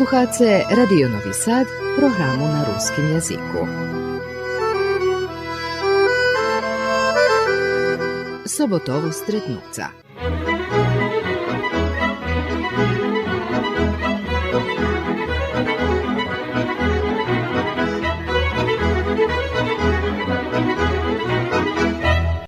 Slušate 0.00 0.64
Radio 0.76 1.08
Novi 1.08 1.34
Sad, 1.34 1.66
programu 1.98 2.46
na 2.46 2.64
ruskim 2.64 3.08
jeziku. 3.08 3.66
Sobotovo 8.46 9.12
stretnuca. 9.12 9.88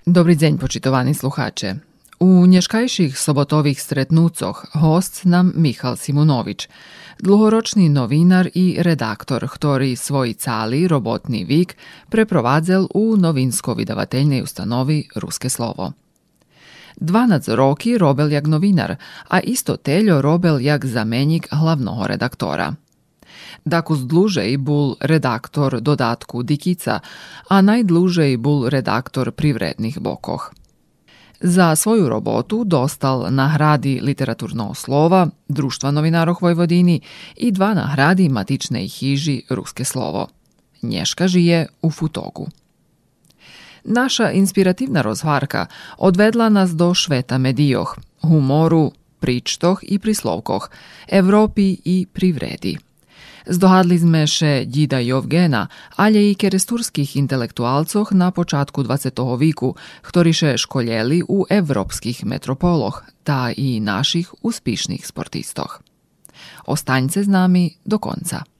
Dobry 0.07 0.37
dzień, 0.37 0.59
počitovani 0.59 1.15
sluhače. 1.15 1.75
U 2.21 2.47
nješkajších 2.47 3.19
sobotovih 3.19 3.83
stretnucoh 3.83 4.67
host 4.73 5.25
nam 5.25 5.53
Michal 5.57 5.97
Simunović, 5.97 6.69
dlugoročni 7.23 7.87
novinar 7.89 8.51
i 8.55 8.83
redaktor, 8.83 9.47
ktorý 9.47 9.95
svoj 9.95 10.35
cali 10.35 10.91
robotni 10.91 11.47
vik 11.47 11.79
preprowadzel 12.11 12.91
u 12.91 13.15
novinsko-vydavateljnej 13.15 14.43
ustanovi 14.43 15.07
Ruske 15.15 15.47
slovo. 15.47 15.95
12 16.99 17.55
roki 17.55 17.95
robel 17.99 18.29
jak 18.35 18.47
novinar, 18.47 18.99
a 19.31 19.41
isto 19.41 19.79
teljo 19.79 20.23
robel 20.23 20.59
jak 20.61 20.85
zamenjik 20.85 21.49
hlavnog 21.51 22.07
redaktora. 22.07 22.75
Dakus 23.65 24.03
dlužej 24.03 24.59
bul 24.59 24.99
redaktor 25.01 25.81
dodatku 25.81 26.43
Dikica, 26.43 27.01
a 27.49 27.57
najdlužej 27.63 28.37
bul 28.37 28.67
redaktor 28.67 29.31
privrednih 29.31 30.03
bokoh. 30.03 30.51
Za 31.45 31.77
svoju 31.77 32.09
robotu 32.09 32.65
dostal 32.65 33.27
nahradi 33.31 34.01
literaturno 34.03 34.75
slova 34.75 35.29
Društva 35.49 35.91
novinaroh 35.91 36.43
Vojvodini 36.43 37.01
i 37.37 37.51
dva 37.51 37.75
nahradi 37.75 38.29
matičnej 38.29 38.89
hiži 38.89 39.43
Ruske 39.51 39.85
slovo. 39.85 40.29
Nješka 40.83 41.29
žije 41.29 41.67
u 41.83 41.91
Futogu. 41.91 42.49
Naša 43.85 44.31
inspirativna 44.31 45.03
rozvarka 45.03 45.67
odvedla 45.99 46.49
nas 46.49 46.71
do 46.71 46.95
šveta 46.95 47.39
medijoh, 47.39 47.97
humoru, 48.21 48.93
pričtoh 49.21 49.81
i 49.83 49.99
prislovkoh, 49.99 50.71
Evropi 51.09 51.77
i 51.85 52.07
privredi. 52.13 52.79
Zdohadli 53.47 53.99
sme 53.99 54.27
się 54.27 54.67
dida 54.67 55.01
Jowgena, 55.01 55.69
ale 55.97 56.23
i 56.31 56.37
kieres 56.37 56.67
turskich 56.67 57.11
na 58.13 58.33
początku 58.33 58.83
20. 58.83 59.11
viku, 59.39 59.75
którzy 60.03 60.35
się 60.35 60.59
szkoleli 60.59 61.23
u 61.23 61.45
europskich 61.49 62.25
metropoloch, 62.25 63.05
ta 63.25 63.53
i 63.53 63.81
naszych 63.81 64.45
uspišnih 64.45 65.07
sportistoh. 65.07 65.83
Ostaňte 66.67 67.25
s 67.25 67.29
nami 67.29 67.77
do 67.87 67.99
konca. 67.99 68.52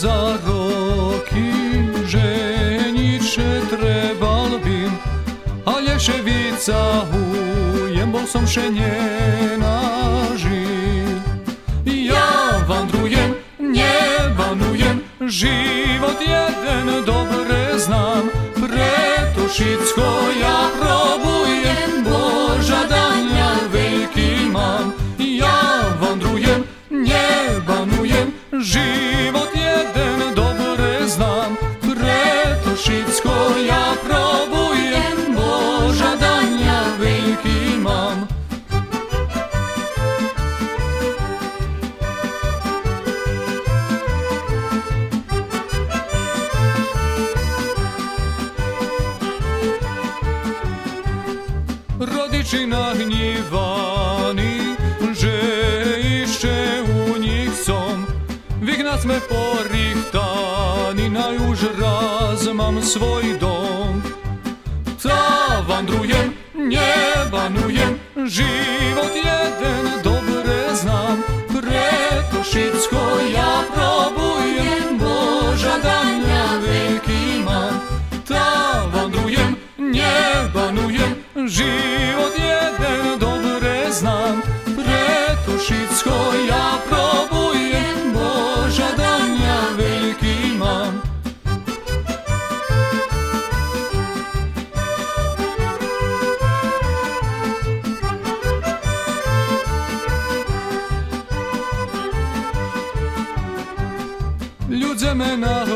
Za 0.00 0.38
roki 0.46 1.52
ženiče 2.06 3.60
trebal 3.70 4.48
bim, 4.64 4.92
a 5.66 5.72
lješevica 5.80 7.04
hujem, 7.10 8.12
bol 8.12 8.46
še 8.46 8.70
njena 8.70 9.76
živ. 10.36 11.20
Ja 11.84 12.64
vandrujem, 12.68 13.34
nie 13.58 14.00
vanujem, 14.38 15.04
život 15.20 16.16
jeden 16.24 17.04
dobre 17.04 17.76
znam, 17.76 18.32
preto 18.56 19.52
šicko 19.52 20.08
ja 20.40 20.60
probujem, 20.80 22.04
Boža 22.08 22.88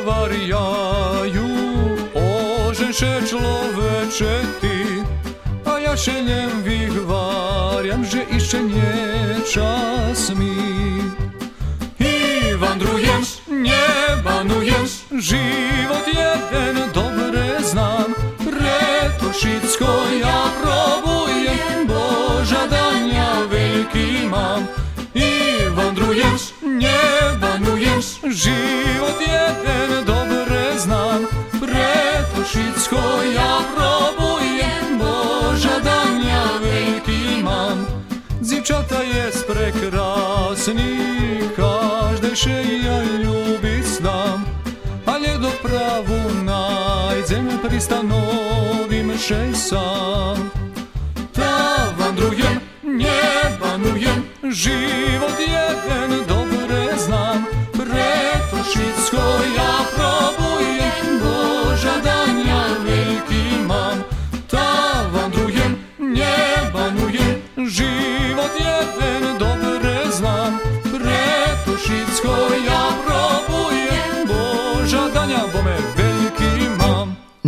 me 0.05 0.11
nahvarjaju, 0.11 1.49
oženše 2.15 3.23
človeče 3.29 4.41
ty, 4.61 5.03
a 5.65 5.79
ja 5.79 5.95
njem 6.25 6.63
vyhvarjam, 6.63 8.05
že 8.05 8.25
ište 8.37 8.63
nie 8.63 9.41
čas 9.53 10.31
mi. 10.37 11.01
I 11.99 12.55
vandrujem, 12.57 13.23
nie 13.49 13.89
banujem, 14.25 14.85
život 15.11 16.05
jeden 16.07 16.77
dobre 16.93 17.61
znam, 17.65 18.13
preto 18.45 19.33
všetko 19.33 19.89
ja 20.21 20.43
probujem, 20.61 21.89
Boža 21.89 22.69
dania 22.69 23.49
veľký 23.49 24.29
mám. 24.29 24.84
Prekrasni, 40.65 41.39
każdy 41.57 42.37
się 42.37 42.63
ja 42.85 42.99
lubić 43.25 43.87
znam, 43.87 44.45
ale 45.07 45.39
do 45.39 45.51
prawu 45.51 46.15
najdziem 46.45 47.49
pristanowim 47.59 49.19
się 49.19 49.55
sam. 49.55 50.51
Ta 51.33 51.93
wandrujem, 51.99 52.61
nie 52.85 53.23
banujem, 53.61 54.23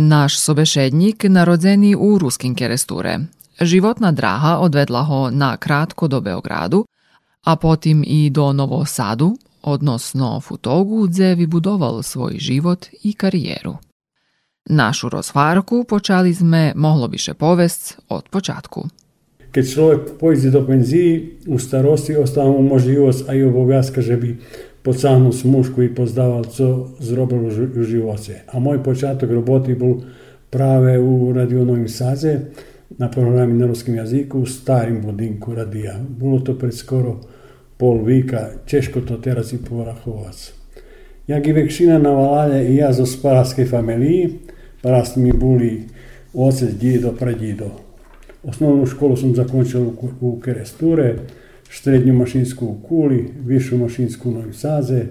Naš 0.07 0.39
sobešednik 0.39 1.23
narodzeni 1.23 1.95
u 1.95 2.17
Ruskim 2.17 2.55
Keresture. 2.55 3.19
Životna 3.61 4.11
draha 4.11 4.57
odvedla 4.57 5.01
ho 5.03 5.29
na 5.31 5.57
kratko 5.57 6.07
do 6.07 6.21
Beogradu, 6.21 6.85
a 7.43 7.55
potim 7.55 8.03
i 8.07 8.29
do 8.29 8.53
Novosadu, 8.53 9.37
odnosno 9.61 10.39
Futogu, 10.39 11.07
gdje 11.07 11.35
vybudoval 11.35 12.03
svoj 12.03 12.39
život 12.39 12.85
i 13.03 13.13
karijeru. 13.13 13.75
Našu 14.65 15.09
rozvárku 15.09 15.83
počali 15.83 16.33
sme 16.33 16.71
mohlo 16.75 17.07
biše 17.07 17.33
povest 17.33 17.99
od 18.07 18.29
počatku. 18.31 18.87
Keď 19.51 19.65
človek 19.73 19.99
pôjde 20.23 20.55
do 20.55 20.63
penzii, 20.63 21.43
u 21.51 21.59
starosti 21.59 22.15
ostáva 22.15 22.51
mu 22.51 22.63
možnosť 22.63 23.27
a 23.27 23.35
i 23.35 23.43
obowiązka, 23.43 23.99
že 23.99 24.15
by 24.15 24.29
podsáhnuł 24.87 25.33
smušku 25.33 25.81
i 25.81 25.89
pozdával, 25.89 26.43
co 26.43 26.87
zrobil 26.99 27.51
u 27.79 27.83
živote. 27.83 28.47
A 28.47 28.55
môj 28.63 28.79
počiatok 28.79 29.27
roboty 29.27 29.75
bol 29.75 30.07
práve 30.47 30.95
u 30.95 31.27
Radio 31.35 31.67
Novim 31.67 31.91
Sadze 31.91 32.55
na 32.95 33.11
programi 33.11 33.59
na 33.59 33.67
ruskom 33.67 33.99
jazyku 33.99 34.39
u 34.39 34.45
starim 34.47 35.03
budinku 35.03 35.51
radija. 35.51 35.99
Bolo 35.99 36.39
to 36.39 36.55
pred 36.55 36.71
skoro 36.71 37.19
pol 37.75 37.99
vika, 37.99 38.63
češko 38.63 39.03
to 39.03 39.19
teraz 39.19 39.51
i 39.51 39.59
porachovať. 39.59 40.55
Jak 41.27 41.47
i 41.47 41.51
vekšina 41.51 41.99
na 41.99 42.15
Valalje 42.15 42.71
i 42.71 42.79
ja 42.79 42.93
zo 42.95 43.03
sparaske 43.05 43.67
familiji, 43.67 44.39
parast 44.81 45.19
mi 45.19 45.35
boli 45.35 45.83
otec, 46.33 46.71
djedo, 46.79 47.11
pradjedo. 47.11 47.75
Osnovnu 48.43 48.85
školu 48.85 49.17
sam 49.17 49.35
zakončil 49.35 49.83
u, 49.83 50.09
u 50.21 50.39
Keresture, 50.39 51.27
srednju 51.71 52.13
mašinsku 52.13 52.65
u 52.65 52.75
Kuli, 52.87 53.27
višu 53.45 53.77
mašinsku 53.77 54.29
u 54.29 54.33
Novi 54.33 54.53
Saze, 54.53 55.05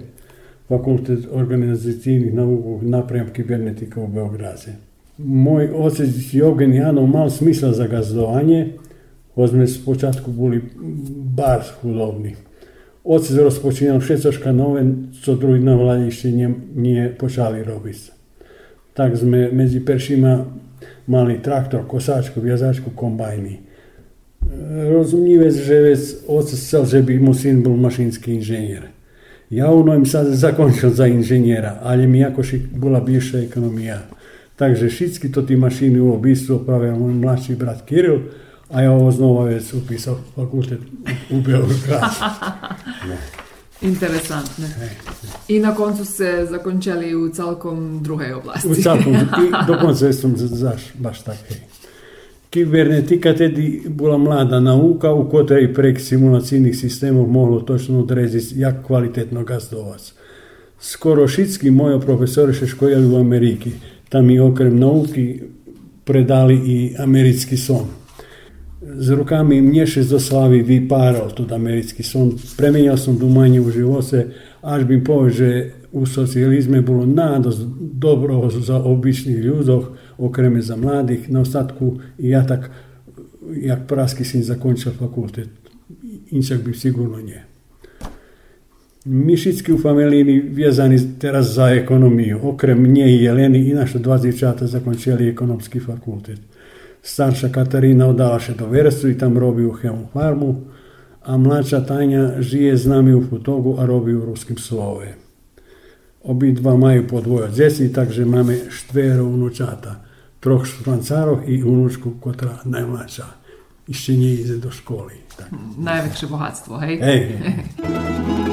fakultet 0.69 1.19
organizacijnih 1.31 2.33
nauka 2.33 2.85
naprem 2.85 3.29
kibernetika 3.33 4.01
u 4.01 4.07
Beograze. 4.07 4.71
Moj 5.17 5.69
otec 5.73 6.09
Jogen 6.31 6.73
Janov 6.73 7.07
mal 7.07 7.29
smisla 7.29 7.73
za 7.73 7.87
gazdovanje, 7.87 8.73
ozme 9.35 9.67
s 9.67 9.85
počatku 9.85 10.31
boli 10.31 10.61
bar 11.35 11.63
hudobni. 11.81 12.35
Otec 13.03 13.37
rozpočínal 13.37 13.99
všetko 13.99 14.51
nové, 14.51 14.83
co 15.23 15.35
druhý 15.35 15.63
na 15.63 15.75
vláde 15.79 16.11
ešte 16.11 16.31
nie, 16.31 16.51
nie 16.75 17.07
počali 17.09 17.63
robiť. 17.63 17.97
Tak 18.93 19.15
sme 19.15 19.47
medzi 19.53 19.79
peršíma 19.79 20.45
mali 21.07 21.39
traktor, 21.39 21.87
kosáčku, 21.87 22.41
viazačku, 22.41 22.91
kombajny. 22.91 23.66
Rozumljivé, 24.91 25.51
že 25.51 25.81
vec 25.81 26.01
otec 26.27 26.59
chcel, 26.59 26.85
že 26.85 26.99
by 27.01 27.13
mu 27.19 27.33
syn 27.33 27.63
bol 27.63 27.77
mašinský 27.77 28.39
inženier. 28.39 28.91
Ja 29.49 29.71
u 29.71 29.83
Novim 29.83 30.05
Sade 30.05 30.35
zakončil 30.35 30.91
za 30.91 31.07
inženjera, 31.07 31.79
ali 31.83 32.07
mi 32.07 32.19
jakoši 32.19 32.67
bola 32.75 32.99
bivša 32.99 33.47
ekonomija. 33.47 34.03
Takže 34.55 34.89
všetky 34.89 35.29
to 35.31 35.45
tí 35.45 35.55
mašiny 35.55 36.01
u 36.01 36.17
obistvu 36.17 36.65
môj 36.67 37.13
mladší 37.13 37.55
brat 37.55 37.85
Kiril, 37.85 38.33
a 38.69 38.81
ja 38.81 38.91
ovo 38.91 39.11
znova 39.11 39.45
već 39.45 39.73
upisao 39.73 40.17
fakultet 40.35 40.79
u 41.29 41.41
Beograd. 41.41 42.11
Interesantne. 43.81 44.69
I 45.47 45.59
na 45.59 45.75
koncu 45.75 46.05
se 46.05 46.47
zakončali 46.49 47.15
u 47.15 47.29
celkom 47.29 48.03
druhej 48.03 48.33
oblasti. 48.33 48.67
U 48.67 48.75
celkom, 48.75 49.13
i 49.15 49.51
do 49.67 49.77
konca 49.81 50.13
sam 50.13 50.33
zaš, 50.37 50.81
baš 50.93 51.21
tak. 51.21 51.37
Kibernetika 52.49 53.33
tedy 53.33 53.81
bola 53.89 54.17
mlada 54.17 54.59
nauka 54.59 55.11
u 55.13 55.29
kojoj 55.29 55.73
prek 55.73 55.99
simulacijnih 55.99 56.77
sistemov 56.77 57.27
moglo 57.27 57.59
točno 57.59 57.99
odreziti 57.99 58.59
jak 58.59 58.85
kvalitetno 58.85 59.43
gazdovac. 59.43 60.13
Skoro 60.79 61.27
šitski 61.27 61.71
moji 61.71 61.99
profesori 61.99 62.53
še 62.53 62.67
škojali 62.67 63.07
u 63.07 63.19
Ameriki. 63.19 63.71
Tam 64.09 64.25
mi 64.25 64.39
okrem 64.39 64.79
nauki 64.79 65.41
predali 66.05 66.55
i 66.55 66.95
američki 66.99 67.57
son 67.57 67.87
z 68.95 69.09
rukami 69.09 69.61
mnješe 69.61 70.03
zoslavi 70.03 70.63
vypáral 70.63 71.31
tu 71.35 71.45
americký 71.51 72.03
som. 72.03 72.31
Premenil 72.57 72.97
som 72.97 73.17
dumanie 73.17 73.59
v 73.59 73.71
živote, 73.71 74.31
až 74.61 74.83
by 74.83 74.97
povedal, 75.01 75.33
že 75.33 75.49
u 75.91 76.05
socializme 76.05 76.81
bolo 76.81 77.05
nádosť 77.07 77.61
dobro 77.97 78.49
za 78.49 78.77
obyčných 78.77 79.41
ľudoch, 79.41 80.17
okreme 80.17 80.61
za 80.61 80.75
mladých. 80.75 81.29
Na 81.31 81.41
ostatku 81.41 82.01
ja 82.19 82.43
tak, 82.43 82.69
jak 83.53 83.87
praský 83.87 84.25
syn 84.27 84.43
zakončil 84.43 84.93
fakultet. 84.93 85.49
Inčak 86.31 86.61
by 86.61 86.75
sigurno. 86.75 87.17
My 89.07 89.35
všetky 89.35 89.71
u 89.71 89.79
familiji 89.79 90.39
vjezani 90.39 90.99
teraz 91.19 91.55
za 91.55 91.69
ekonomiju. 91.69 92.39
Okrem 92.43 92.83
nje 92.83 93.07
i 93.07 93.23
Jeleni 93.23 93.59
i 93.69 93.73
naša 93.73 93.99
dva 93.99 94.17
dječata 94.17 94.67
zakončili 94.67 95.29
ekonomski 95.29 95.79
fakultet. 95.79 96.39
Starša 97.01 97.49
Katarina 97.49 98.07
odala 98.07 98.39
še 98.39 98.53
do 98.59 98.67
Versu 98.67 99.09
i 99.09 99.17
tam 99.17 99.37
robi 99.37 99.65
u 99.65 99.71
Hemu 99.71 100.07
farmu, 100.13 100.55
a 101.27 101.37
mladša 101.37 101.85
Tanja 101.85 102.41
žije 102.41 102.77
z 102.77 102.87
nami 102.87 103.13
u 103.13 103.23
Futogu, 103.29 103.75
a 103.79 103.85
robi 103.85 104.15
u 104.15 104.25
Ruskim 104.25 104.57
slove. 104.57 105.15
Obidva 106.23 106.77
maju 106.77 107.07
po 107.07 107.21
dvoje 107.21 107.47
djeci, 107.47 107.93
takže 107.93 108.25
máme 108.25 108.57
štvero 108.69 109.25
unučata. 109.25 109.95
Troch 110.39 110.65
špancarov 110.65 111.39
i 111.47 111.63
unučku, 111.63 112.11
kotra 112.19 112.57
najmladša. 112.65 113.25
Ešte 113.89 114.13
nie 114.13 114.33
ide 114.33 114.57
do 114.57 114.71
školy. 114.71 115.15
Tak. 115.37 115.51
Najväčšie 115.77 116.27
bohatstvo, 116.27 116.79
hej? 116.79 116.99
Hej. 116.99 117.21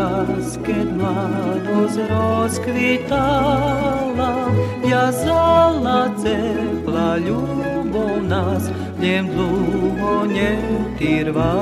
čas, 0.00 0.56
keď 0.64 0.96
mladosť 0.96 2.08
rozkvitala, 2.08 4.48
jazala 4.80 6.08
tepla 6.16 7.20
ľubo 7.20 8.24
nás, 8.24 8.72
v 8.96 9.04
ňem 9.04 9.28
dlho 9.28 10.24
netyrvala. 10.24 11.60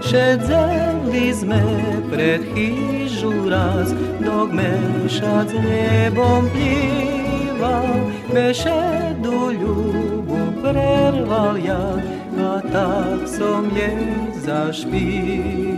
Šedzeli 0.00 1.28
sme 1.36 1.60
pred 2.08 2.40
chyžu 2.56 3.52
raz, 3.52 3.92
dok 4.24 4.48
mešac 4.56 5.52
nebom 5.52 6.48
plýval, 6.56 8.00
mešedu 8.32 9.60
ľubu 9.60 10.56
prerval 10.64 11.60
ja, 11.60 12.00
a 12.38 12.62
tak 12.64 13.26
som 13.28 13.68
jej. 13.76 15.77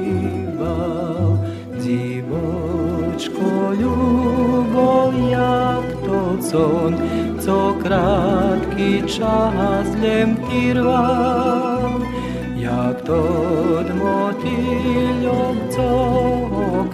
Divočko 2.41 3.77
ľubov, 3.77 5.13
jak 5.29 5.87
to 6.09 6.41
con, 6.41 6.97
co 7.37 7.77
krátky 7.85 9.05
čas 9.05 9.87
len 10.01 10.41
trval. 10.49 12.01
Jak 12.57 13.05
to 13.05 13.21
motýľom, 13.93 15.57
co 15.69 15.89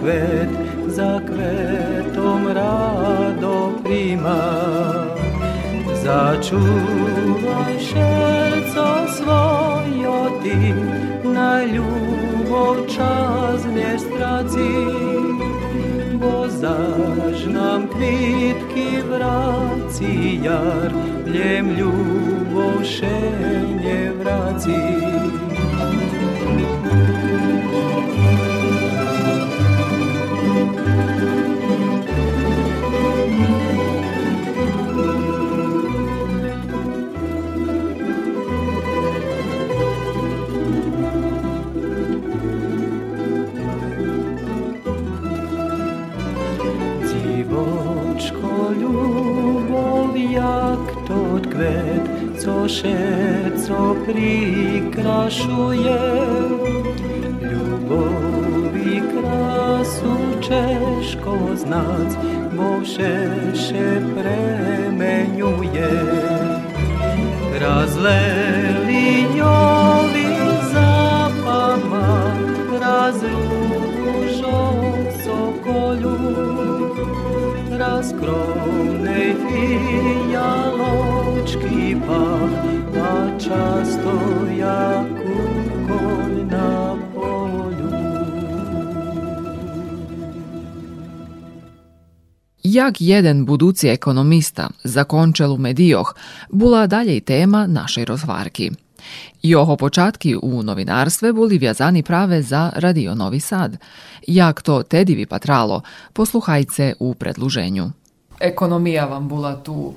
kvet 0.03 0.51
za 0.91 1.23
kvetom 1.23 2.51
rado 2.51 3.79
príjma. 3.87 4.51
Začúvaj 6.03 7.75
šerco 7.79 8.87
svojo 9.15 10.19
tým, 10.43 10.75
na 11.31 11.63
ljubov 11.63 12.83
čas 12.91 13.63
ne 13.71 13.95
straci, 13.95 14.71
zaž 16.61 17.45
nam 17.45 17.87
kvitki 17.87 19.03
vraci 19.09 20.39
jar, 20.43 20.91
ljem 21.33 21.69
ljubov 21.77 22.81
še 22.83 23.17
ne 23.83 23.99
vraci. 24.19 25.06
Co 53.67 53.95
prikrašuje 54.05 55.99
ljubovi 57.41 59.01
krasu 59.11 60.15
češko 60.41 61.37
znać, 61.55 62.11
bo 62.53 62.85
šeše 62.85 64.01
premenjuje. 64.15 65.91
Razleli 67.59 68.66
Vatra 77.87 78.03
skromnej 78.03 79.35
fijaločki 80.27 80.75
pah, 82.07 82.51
často 83.39 84.13
ja 84.59 85.05
na 86.51 86.95
polju. 87.15 87.91
Jak 92.63 93.01
jeden 93.01 93.45
buduci 93.45 93.87
ekonomista, 93.89 94.69
zakončelu 94.83 95.57
medijoh, 95.57 96.15
bula 96.49 96.87
dalje 96.87 97.17
i 97.17 97.21
tema 97.21 97.67
našej 97.67 98.05
rozvarki. 98.05 98.71
Joho 99.43 99.75
počatki 99.75 100.35
u 100.43 100.63
novinarstve 100.63 101.33
boli 101.33 101.57
vjazani 101.57 102.03
prave 102.03 102.41
za 102.41 102.71
Radio 102.75 103.15
Novi 103.15 103.39
Sad– 103.39 103.77
Jak 104.27 104.61
to 104.61 104.83
Tedi 104.83 105.15
bi 105.15 105.25
patralo, 105.25 105.81
posluhajce 106.13 106.93
u 106.99 107.13
predluženju. 107.13 107.91
Ekonomija 108.39 109.05
vam 109.05 109.27
bula 109.27 109.55
tu 109.63 109.93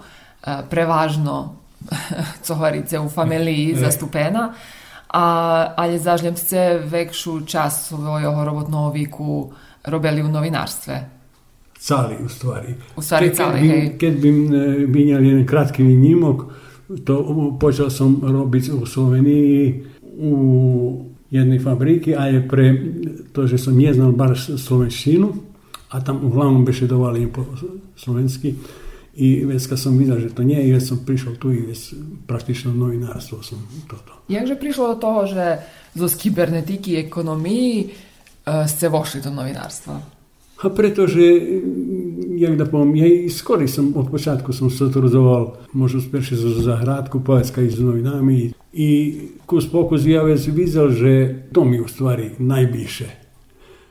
e, 0.47 0.57
prevažno, 0.71 1.57
co 2.43 2.55
govorice, 2.55 2.99
u 2.99 3.09
familiji 3.09 3.77
zastupena, 3.77 4.55
a, 5.09 5.67
ali 5.77 5.99
zažljem 5.99 6.37
se 6.37 6.81
vekšu 6.85 7.47
čas 7.47 7.89
svojega 7.89 8.45
robotnog 8.45 8.95
viku 8.95 9.53
robili 9.85 10.23
u 10.23 10.29
novinarstve. 10.29 11.11
Cali, 11.79 12.17
u 12.25 12.29
stvari. 12.29 12.75
U 12.97 13.03
stvari 13.03 13.35
cali, 13.35 13.69
hej. 13.69 13.99
Kad 13.99 14.13
bi 14.13 14.33
minjali 14.89 15.47
kratki 15.47 15.83
njimok, 15.83 16.43
to 17.05 17.57
počeo 17.61 17.91
sam 17.91 18.21
robiti 18.23 18.73
u 18.73 18.87
Sloveniji 18.87 19.85
u 20.19 21.10
jedne 21.31 21.61
fabrike, 21.61 22.17
a 22.19 22.27
je 22.27 22.49
pre 22.49 22.75
to, 23.33 23.47
že 23.47 23.59
som 23.59 23.79
neznal 23.79 24.13
bar 24.13 24.39
slovenštinu, 24.39 25.33
a 25.91 26.01
tam 26.01 26.25
uglavnom 26.25 26.65
bešedovali 26.65 27.27
po 27.33 27.45
slovenski, 27.97 28.55
i 29.15 29.45
već 29.45 29.67
kad 29.67 29.81
sam 29.81 29.99
vidio, 29.99 30.19
že 30.21 30.29
to 30.35 30.43
nije, 30.43 30.75
već 30.75 30.89
sam 30.89 31.03
prišao 31.07 31.35
tu 31.35 31.53
i 31.53 31.61
već 31.61 31.95
praktično 32.27 32.73
novinarstvo 32.73 33.43
sam 33.43 33.69
toto. 33.89 34.13
Jakže 34.29 34.55
prišlo 34.55 34.95
do 34.95 35.01
toho, 35.01 35.27
že 35.27 35.57
zo 35.95 36.09
z 36.09 36.17
kibernetiki 36.17 36.93
i 36.93 36.97
ekonomiji 36.97 37.85
uh, 37.87 38.65
e, 38.65 38.69
ste 38.69 38.89
vošli 38.89 39.21
do 39.21 39.31
novinarstva? 39.31 40.01
A 40.63 40.69
pretože, 40.69 41.21
jak 42.37 42.57
da 42.57 42.67
povom, 42.67 42.97
ja 42.97 43.07
i 43.07 43.31
skori 43.31 43.69
sam, 43.69 43.93
od 43.97 44.11
počátku 44.11 44.53
sam 44.53 44.71
se 44.71 44.93
trudoval, 44.93 45.57
možda 45.73 46.01
spješi 46.01 46.37
za 46.37 46.49
zahradku, 46.49 47.21
poetska 47.21 47.63
i 47.63 47.71
s 47.71 47.79
novinami, 47.79 48.53
i 48.73 49.15
kus 49.47 49.71
pokus 49.71 50.07
ja 50.07 50.23
već 50.23 50.47
videl, 50.49 50.91
že 50.91 51.35
to 51.53 51.65
mi 51.65 51.81
u 51.81 51.89
stvari 51.89 52.31
najbliže. 52.39 53.09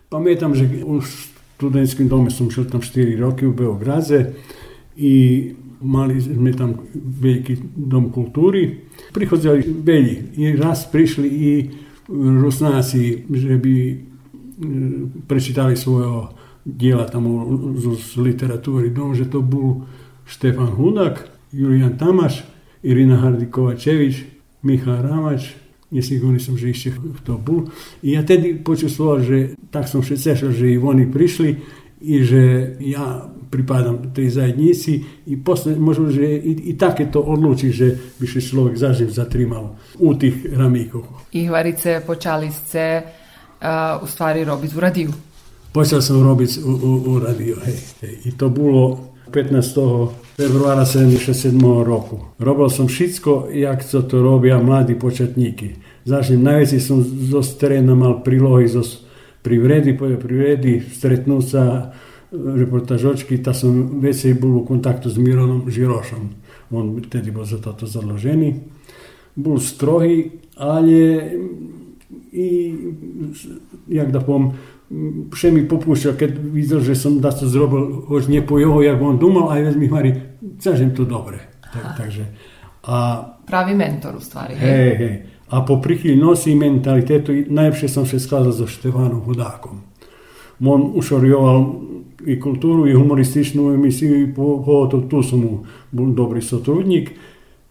Pamätam, 0.09 0.55
že 0.55 0.65
u 0.86 1.01
studentskom 1.01 2.07
dome 2.07 2.31
som 2.31 2.50
šel 2.51 2.65
tam 2.65 2.81
4 2.81 3.19
roky 3.19 3.45
u 3.45 3.53
Beogradze 3.53 4.33
i 4.98 5.45
mali 5.81 6.21
sme 6.21 6.53
tam 6.53 6.79
veliki 7.21 7.57
dom 7.75 8.12
kulturi. 8.12 8.79
Prichodzali 9.13 9.63
velji 9.83 10.24
i 10.38 10.55
raz 10.55 10.88
prišli 10.91 11.27
i 11.27 11.69
Rusnáci, 12.41 13.24
že 13.29 13.57
by 13.57 13.75
e, 13.91 13.95
prečítali 15.27 15.77
svojho 15.77 16.33
diela 16.65 17.05
tam 17.05 17.27
u- 17.27 17.75
zo 17.77 17.95
z 17.95 18.17
literatúry 18.17 18.89
dom, 18.89 19.13
že 19.15 19.29
to 19.29 19.41
bol 19.41 19.86
Štefan 20.25 20.74
Hudak, 20.74 21.29
Julian 21.53 21.98
Tamaš, 21.98 22.43
Irina 22.83 23.17
Hardikovačević, 23.17 24.38
Miha 24.63 25.01
Ramać, 25.01 25.55
nesigurni 25.91 26.37
nisam 26.37 26.57
že 26.57 26.69
ešte 26.69 26.91
kto 27.23 27.37
był. 27.37 27.69
I 28.03 28.13
ja 28.13 28.21
tedy 28.23 28.59
počuval, 28.61 29.23
že 29.25 29.57
tak 29.71 29.87
som 29.87 30.05
šecešal, 30.05 30.53
že 30.53 30.69
i 30.69 30.77
oni 30.77 31.09
prišli 31.09 31.49
i 32.01 32.23
že 32.23 32.75
ja 32.79 33.27
pripadam 33.49 34.13
tej 34.13 34.29
zajednici 34.29 35.03
i 35.25 35.33
posle 35.35 35.75
možemo 35.75 36.13
že 36.13 36.23
i, 36.23 36.71
i 36.71 36.73
tak 36.77 36.99
je 36.99 37.11
to 37.11 37.19
odluči 37.19 37.73
že 37.73 37.97
bi 38.19 38.27
se 38.27 38.41
človek 38.41 38.77
zaživ 38.77 39.09
zatrimalo 39.09 39.75
u 39.99 40.13
tih 40.13 40.45
ramikov. 40.53 41.03
Ihvarice 41.33 42.03
počali 42.05 42.51
ste 42.51 43.01
uh, 43.01 44.03
u 44.03 44.07
stvari 44.07 44.45
robiti 44.45 44.77
u 44.77 44.79
radiju. 44.79 45.11
Počeo 45.73 46.01
sam 46.01 46.23
robiti 46.23 46.61
u, 46.65 46.71
u, 46.71 46.91
u 47.11 47.19
radiju, 47.19 47.55
hej, 47.65 47.77
hej. 48.01 48.15
I 48.25 48.31
to 48.37 48.49
bilo 48.49 49.09
15. 49.31 50.28
februára 50.39 50.88
77. 50.88 51.51
roku. 51.84 52.31
Robil 52.39 52.72
som 52.72 52.88
všetko, 52.88 53.51
jak 53.51 53.84
co 53.84 54.00
to 54.08 54.24
robia 54.24 54.55
mladí 54.55 54.96
početníky. 54.96 55.84
Začnem, 56.08 56.39
najväčší 56.39 56.79
som 56.79 57.03
zo 57.03 57.43
teréna 57.43 57.91
mal 57.91 58.24
prílohy 58.24 58.72
zo 58.72 58.88
pri 59.43 59.60
vredi, 59.60 59.91
pri 60.00 60.15
vredi, 60.15 60.79
stretnúť 60.79 61.43
sa, 61.43 61.91
reportažočky, 62.31 63.43
ta 63.43 63.51
som 63.51 64.00
vecej 64.00 64.39
bol 64.39 64.62
u 64.62 64.63
kontaktu 64.63 65.12
s 65.12 65.19
Mironom 65.19 65.67
Žirošom. 65.67 66.24
On 66.72 66.96
vtedy 67.03 67.36
bol 67.36 67.43
za 67.43 67.60
toto 67.60 67.84
založený. 67.84 68.63
Bol 69.36 69.60
strohý, 69.60 70.39
ale 70.55 71.36
i, 72.31 72.79
jak 73.91 74.13
da 74.13 74.24
poviem, 74.24 74.55
še 75.34 75.51
mi 75.53 75.65
popúšťal, 75.69 76.13
keď 76.17 76.31
videl, 76.38 76.79
že 76.81 76.98
som 76.98 77.22
da 77.22 77.29
to 77.29 77.46
zrobil, 77.46 78.10
už 78.10 78.29
nie 78.31 78.41
po 78.41 78.58
jeho, 78.58 78.81
jak 78.81 78.98
on 78.98 79.22
dumal, 79.22 79.53
aj 79.53 79.74
vec 79.74 79.75
mi 79.77 79.89
hovorí, 79.89 80.28
kažem 80.63 80.96
to 80.96 81.05
dobre. 81.05 81.39
Tak, 81.74 81.98
takže, 81.98 82.25
a, 82.84 83.24
Pravi 83.48 83.75
mentor 83.75 84.15
u 84.15 84.19
stvari. 84.19 84.55
He, 84.55 84.96
hej. 84.98 85.24
A 85.50 85.65
po 85.65 85.81
prihljivnosti 85.81 86.51
i 86.51 86.55
mentalitetu 86.55 87.34
najviše 87.48 87.88
sam 87.88 88.05
se 88.05 88.19
skazao 88.19 88.51
za 88.51 88.67
Števanom 88.67 89.22
Hudakom. 89.22 89.81
On 90.65 90.91
ušorjoval 90.96 91.75
i 92.25 92.39
kulturu 92.39 92.88
i 92.88 92.93
humorističnu 92.93 93.74
emisiju 93.74 94.24
i 94.24 94.34
po, 94.34 94.63
po 94.65 94.88
to, 94.91 95.01
tu 95.01 95.24
sam 95.24 95.39
mu 95.39 95.65
dobri 95.91 96.41
sotrudnik 96.41 97.12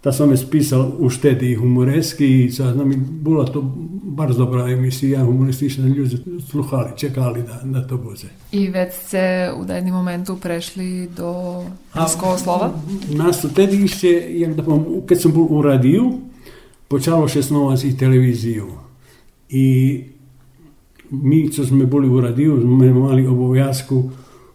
da 0.05 0.13
sam 0.13 0.31
je 0.31 0.37
spisal 0.37 0.93
u 0.99 1.11
štediji 1.11 1.55
humoreski 1.55 2.45
i 2.45 2.51
sad 2.51 2.77
nam 2.77 2.93
je 2.93 2.99
bila 3.11 3.47
to 3.47 3.63
bar 4.03 4.35
dobra 4.35 4.71
emisija 4.71 5.25
humoristična, 5.25 5.87
ljudi 5.87 6.17
sluhali, 6.51 6.91
čekali 6.97 7.43
da, 7.43 7.61
da 7.65 7.87
to 7.87 7.97
bude. 7.97 8.29
I 8.53 8.69
već 8.69 8.95
ste 8.95 9.53
u 9.61 9.65
dajnim 9.65 9.95
momentu 9.95 10.37
prešli 10.37 11.09
do 11.17 11.63
ruskog 11.95 12.39
slova? 12.39 12.73
Nas 13.11 13.45
u 13.45 13.55
tedišće, 13.55 14.27
jak 14.31 14.55
da 14.55 14.63
pom, 14.63 14.87
kad 15.07 15.21
sam 15.21 15.33
bol 15.33 15.47
u 15.51 15.63
radiju, 15.63 16.13
počalo 16.89 17.29
še 17.29 17.43
snovac 17.43 17.85
i 17.85 17.97
televiziju. 17.97 18.67
I 19.49 20.05
mi, 21.11 21.53
co 21.53 21.65
smo 21.65 21.87
bili 21.87 22.09
u 22.09 22.21
radiju, 22.21 22.61
smo 22.61 22.85
imali 22.85 23.27
obovjasku 23.27 24.11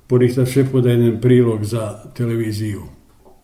porihtati 0.08 0.52
še 0.52 0.66
pod 0.72 0.86
jedan 0.86 1.22
prilog 1.22 1.66
za 1.66 2.04
televiziju. 2.16 2.82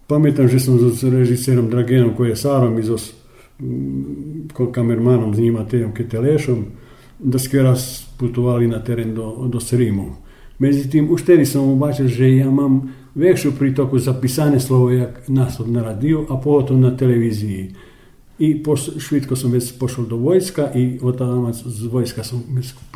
Pamätám, 0.09 0.49
že 0.49 0.57
som 0.57 0.81
s 0.81 1.05
režisérom 1.05 1.69
Dragenom 1.69 2.17
Kojesarom 2.17 2.81
i 2.81 2.83
s- 2.83 3.13
mm, 3.61 4.49
kamermanom 4.73 5.35
s 5.35 5.37
njima 5.37 5.69
Tejom 5.69 5.93
Ketelešom 5.93 6.65
da 7.19 7.37
ske 7.39 7.61
raz 7.61 8.09
putovali 8.17 8.67
na 8.67 8.81
teren 8.83 9.13
do, 9.13 9.45
do 9.45 9.59
Srimu. 9.59 10.15
Međutim, 10.59 11.07
už 11.11 11.23
tedy 11.23 11.45
sam 11.45 11.61
ubačil, 11.61 12.07
že 12.07 12.35
ja 12.35 12.51
mam 12.51 12.89
veću 13.15 13.51
pritoku 13.51 13.99
za 13.99 14.13
pisane 14.13 14.59
slovo 14.59 14.89
jak 14.89 15.27
naslov 15.27 15.71
na 15.71 15.83
radiju, 15.83 16.25
a 16.29 16.37
pogotovo 16.37 16.79
na 16.79 16.97
televiziji. 16.97 17.75
I 18.39 18.63
švitko 18.99 19.35
sam 19.35 19.51
već 19.51 19.77
pošao 19.79 20.05
do 20.05 20.15
vojska 20.15 20.71
i 20.75 20.99
od 21.01 21.17
tada 21.17 21.53
z 21.53 21.85
vojska 21.85 22.23
sam 22.23 22.43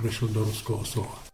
već 0.04 0.20
do 0.34 0.40
ruskog 0.40 0.88
slova. 0.88 1.33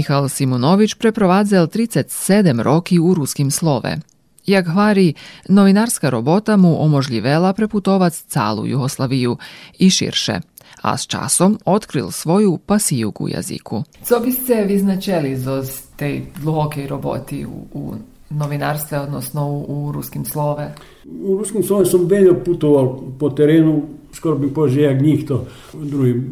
Michal 0.00 0.32
Simonovič 0.32 0.96
preprowadzel 0.96 1.68
37 1.68 2.62
roki 2.62 2.98
u 2.98 3.14
ruskim 3.14 3.50
slove. 3.50 3.98
Jak 4.46 4.66
hvari, 4.66 5.14
novinarska 5.48 6.10
robota 6.10 6.56
mu 6.56 6.84
omožljivela 6.84 7.52
preputovac 7.52 8.24
calu 8.28 8.66
Jugoslaviju 8.66 9.36
i 9.78 9.90
širše, 9.90 10.40
a 10.82 10.96
s 10.96 11.06
časom 11.06 11.58
otkril 11.64 12.10
svoju 12.10 12.58
pasiju 12.66 13.12
u 13.20 13.28
jaziku. 13.28 13.82
Co 14.04 14.20
biste 14.20 14.64
vi 14.64 14.78
značeli 14.78 15.36
za 15.36 15.62
tej 15.96 16.22
dlhokej 16.42 16.86
roboti 16.86 17.46
u, 17.46 17.66
u 17.72 17.94
novinarstve, 18.30 19.00
odnosno 19.00 19.48
u, 19.48 19.64
u 19.68 19.92
ruskim 19.92 20.24
slove? 20.24 20.74
U 21.22 21.38
ruskim 21.38 21.62
slove 21.62 21.86
sam 21.86 22.06
veljo 22.06 22.44
putoval 22.44 23.00
po 23.18 23.30
terenu, 23.30 23.82
skoro 24.12 24.36
bi 24.36 24.54
pože 24.54 24.98
njih 25.00 25.26
to 25.26 25.46
drugi 25.74 26.22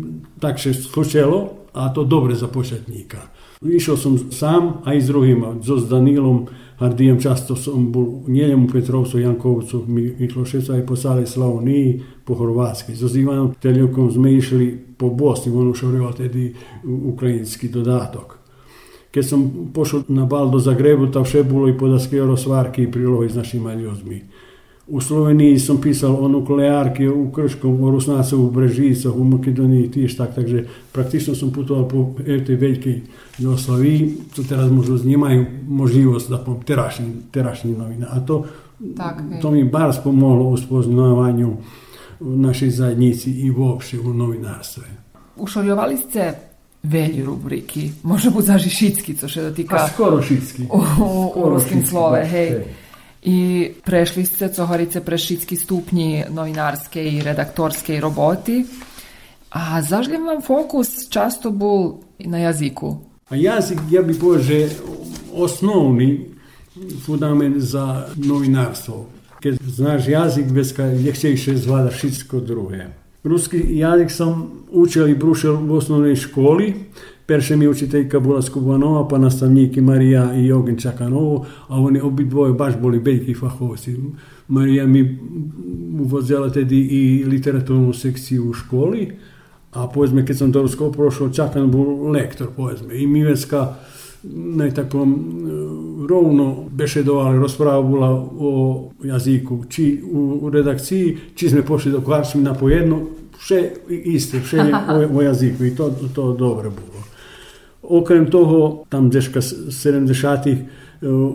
tak 0.40 0.60
se 0.60 0.74
slučelo, 0.74 1.50
a 1.72 1.92
to 1.92 2.04
dobre 2.04 2.34
za 2.34 2.48
početnika. 2.48 3.18
Išiel 3.58 3.98
som 3.98 4.14
sám 4.30 4.86
aj 4.86 5.02
s 5.02 5.06
druhým, 5.10 5.42
so 5.66 5.82
s 5.82 5.90
Danílom 5.90 6.46
Hardijom, 6.78 7.18
často 7.18 7.58
som 7.58 7.90
bol 7.90 8.22
nielen 8.30 8.64
u 8.64 8.70
Petrovcu, 8.70 9.18
Jankovcu, 9.18 9.82
mi 9.90 10.14
išlo 10.14 10.46
všetko 10.46 10.78
aj 10.78 10.82
po 10.86 10.94
celej 10.94 11.26
Slavonii, 11.26 12.22
po 12.22 12.38
Chorvátskej. 12.38 12.94
So 12.94 13.10
Ivanom 13.10 13.58
Teljokom 13.58 14.14
sme 14.14 14.30
išli 14.30 14.78
po 14.94 15.10
Bosni, 15.10 15.50
on 15.50 15.74
už 15.74 15.90
hovoril 15.90 16.14
tedy 16.14 16.54
ukrajinský 16.86 17.66
dodatok. 17.66 18.38
Keď 19.10 19.24
som 19.26 19.40
pošel 19.74 20.06
na 20.14 20.22
bal 20.22 20.54
do 20.54 20.62
Zagrebu, 20.62 21.10
tam 21.10 21.26
vše 21.26 21.42
bolo 21.42 21.66
i 21.66 21.74
podaskivalo 21.74 22.38
svárky 22.38 22.86
i 22.86 22.92
prilohe 22.92 23.26
s 23.26 23.34
našimi 23.34 23.74
ljudmi. 23.74 24.22
U 24.88 25.00
Sloveniji 25.00 25.60
som 25.60 25.76
písal 25.76 26.16
o 26.16 26.28
nukleárke, 26.28 27.04
u 27.10 27.28
Krškom, 27.28 27.76
o 27.84 27.90
Rusnácov, 27.92 28.40
u 28.40 28.50
Brežícoch, 28.50 29.12
u 29.12 29.24
Makedonii 29.24 29.92
tiež 29.92 30.16
tak, 30.16 30.32
takže 30.32 30.64
praktično 30.96 31.36
som 31.36 31.52
putoval 31.52 31.84
po 31.84 32.16
tej 32.24 32.56
veľkej 32.56 32.96
Jugoslavii, 33.36 34.32
co 34.32 34.40
teraz 34.48 34.72
možno 34.72 34.96
nemajú 34.96 35.44
možnosť 35.68 36.26
da 36.32 36.40
po 36.40 36.56
terašnji, 36.64 37.28
terašnji 37.28 37.76
novina. 37.76 38.16
A 38.16 38.24
to, 38.24 38.48
tak, 38.96 39.20
to 39.44 39.52
mi 39.52 39.68
bar 39.68 39.92
pomohlo 39.92 40.48
u 40.48 40.56
spoznavanju 40.56 41.50
našej 42.24 42.70
zajednici 42.70 43.44
i 43.44 43.52
uopšte 43.52 44.00
u 44.00 44.16
novinarstve. 44.16 44.84
Ušorjovali 45.36 45.96
ste 46.00 46.32
velji 46.82 47.24
rubriki, 47.24 47.92
može 48.02 48.30
bu 48.30 48.40
zaži 48.40 48.70
šitski, 48.70 49.20
co 49.20 49.28
še 49.28 49.52
dotika... 49.52 49.76
A 49.76 49.88
skoro 49.88 50.22
šitski. 50.22 50.64
U, 50.72 50.80
u, 51.04 51.32
u 51.36 51.48
ruskim 51.52 51.84
slove, 51.84 52.24
hej. 52.24 52.48
hej 52.48 52.87
i 53.22 53.70
prešli 53.84 54.24
ste 54.24 54.48
Cohorice 54.48 55.00
prešitski 55.04 55.56
stupnji 55.56 56.24
novinarske 56.30 57.04
i 57.04 57.22
redaktorske 57.22 58.00
roboti. 58.00 58.64
A 59.50 59.82
zašto 59.82 60.12
vam 60.12 60.42
fokus 60.42 61.08
často 61.10 61.50
bol 61.50 62.00
na 62.18 62.38
jaziku? 62.38 62.98
A 63.28 63.36
jazik, 63.36 63.78
ja 63.90 64.02
bi 64.02 64.18
pože, 64.18 64.68
osnovni 65.32 66.26
fundament 67.04 67.56
za 67.58 68.06
novinarstvo. 68.16 69.06
Keď 69.40 69.58
znaš 69.62 70.08
jazik, 70.08 70.46
bez 70.52 70.74
je 70.78 71.12
chceš 71.12 71.48
zvlada 71.48 71.90
všetko 71.90 72.40
druhé. 72.40 72.90
Ruski 73.24 73.78
jazik 73.78 74.10
sam 74.10 74.50
učil 74.70 75.08
i 75.08 75.14
brušil 75.14 75.70
u 75.70 75.74
osnovnej 75.74 76.16
školi, 76.16 76.74
Perše 77.28 77.56
mi 77.56 77.68
učiteljka 77.68 78.20
bila 78.20 78.42
Skubanova, 78.42 79.08
pa 79.08 79.18
nastavniki 79.18 79.80
Marija 79.80 80.34
i 80.34 80.46
Jogin 80.46 80.76
Čakanovo, 80.76 81.46
a 81.68 81.80
oni 81.80 82.00
obidvoje 82.00 82.52
baš 82.52 82.74
boli 82.80 82.98
veliki 82.98 83.34
fahovci. 83.34 83.96
Marija 84.48 84.86
mi 84.86 85.18
uvozila 86.00 86.50
tedy 86.50 86.76
i 86.90 87.24
literaturnu 87.24 87.92
sekciju 87.92 88.50
u 88.50 88.52
školi, 88.52 89.12
a 89.72 89.88
povedzme, 89.88 90.26
kad 90.26 90.38
sam 90.38 90.52
do 90.52 90.62
Rusko 90.62 90.90
prošao, 90.92 91.28
Čakan 91.28 91.70
bol 91.70 92.10
lektor, 92.10 92.48
povedzme. 92.56 92.96
I 92.96 93.06
Miveska 93.06 93.74
na 94.32 94.70
takom 94.70 95.14
rovno 96.08 96.64
bešedovali, 96.70 97.38
rozprávula 97.38 98.10
o 98.38 98.90
jaziku, 99.04 99.64
či 99.68 100.02
u 100.12 100.50
redakciji, 100.50 101.16
či 101.34 101.48
sme 101.48 101.62
pošli 101.62 101.92
do 101.92 102.00
Kvaršmina 102.00 102.54
po 102.54 102.68
jedno, 102.68 103.00
vše 103.38 103.70
iste, 103.88 104.40
vše 104.40 104.60
o, 104.88 105.18
o 105.18 105.22
jaziku 105.22 105.64
i 105.64 105.76
to, 105.76 105.90
to 106.14 106.32
dobro 106.32 106.70
bilo. 106.70 106.97
Okrem 107.90 108.30
toho, 108.30 108.84
tam 108.88 109.10
deška 109.10 109.40
70-ih 109.40 110.58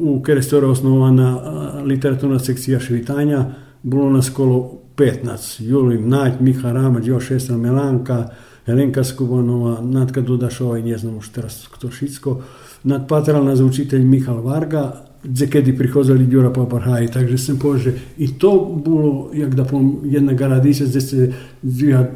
u 0.02 0.22
Kerestora 0.26 0.68
osnovana 0.68 1.40
literaturna 1.86 2.40
sekcija 2.40 2.80
švitanja, 2.80 3.46
bilo 3.84 4.10
nas 4.10 4.30
kolo 4.30 4.72
15. 4.96 5.64
Julin 5.64 6.10
Nać, 6.10 6.34
Miha 6.40 6.72
Ramađ, 6.72 7.08
još 7.08 7.32
Esra 7.32 7.58
Melanka, 7.58 8.30
Helenka 8.66 9.04
Skubanova, 9.04 9.82
Natka 9.82 10.22
Dudašova 10.22 10.78
i 10.78 10.84
ne 10.84 10.98
znamo 10.98 11.20
kto 11.74 11.92
šitsko. 11.92 12.42
Nadpatral 12.84 13.46
nas 13.46 13.60
učitelj 13.60 14.04
Mihal 14.04 14.42
Varga, 14.42 15.06
kedy 15.48 15.74
prichodzili 15.74 16.28
Ďura 16.28 16.50
Paparhaji, 16.50 17.08
takže 17.08 17.38
sem 17.38 17.60
pože 17.60 17.94
i 18.18 18.28
to 18.28 18.82
bolo, 18.86 19.30
jak 19.34 19.56
da 19.56 19.64
pom, 19.66 20.00
jedna 20.04 20.34
garadica, 20.34 20.84
gdje 20.84 21.02
se 21.02 21.34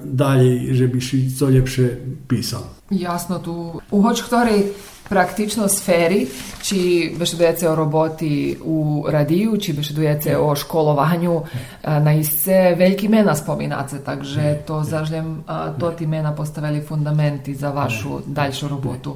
dalje, 0.03 0.73
že 0.73 0.87
bi 0.87 0.99
co 1.37 1.49
ljepše 1.49 1.97
pisal. 2.27 2.63
Jasno, 2.91 3.39
tu 3.39 3.79
u 3.91 4.01
hoč 4.01 4.21
ktorej 4.21 4.63
praktično 5.09 5.67
sferi, 5.67 6.27
či 6.61 7.11
bešedujete 7.19 7.69
o 7.69 7.75
roboti 7.75 8.57
u 8.63 9.05
radiju, 9.09 9.57
či 9.57 9.73
bešedujete 9.73 10.37
o 10.37 10.55
školovanju 10.55 11.41
na 11.83 12.13
isce 12.13 12.75
veljki 12.77 13.07
mena 13.07 13.35
spominace, 13.35 13.99
takže 14.03 14.57
to 14.67 14.83
zažljem, 14.83 15.43
to 15.79 15.91
ti 15.91 16.07
mena 16.07 16.35
postavili 16.35 16.81
fundamenti 16.81 17.55
za 17.55 17.71
vašu 17.71 18.19
daljšu 18.25 18.67
robotu. 18.67 19.15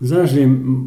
Zažljem, 0.00 0.78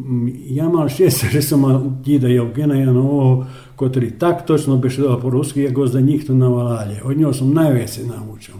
ja 0.46 0.68
mal 0.68 0.88
šćesta, 0.88 1.26
že 1.30 1.42
sam 1.42 1.60
mal 1.60 1.80
dida 2.04 2.28
Evgena 2.28 2.74
Janovo, 2.74 3.46
kotri 3.76 4.10
tak 4.18 4.46
točno 4.46 4.76
bešedova 4.76 5.20
po 5.20 5.30
ruski, 5.30 5.62
ja 5.62 5.70
go 5.70 5.86
za 5.86 6.00
njih 6.00 6.26
to 6.26 6.34
navalalje. 6.34 7.00
Od 7.04 7.16
njega 7.16 7.32
sam 7.32 7.52
najveće 7.54 8.00
naučio 8.06 8.54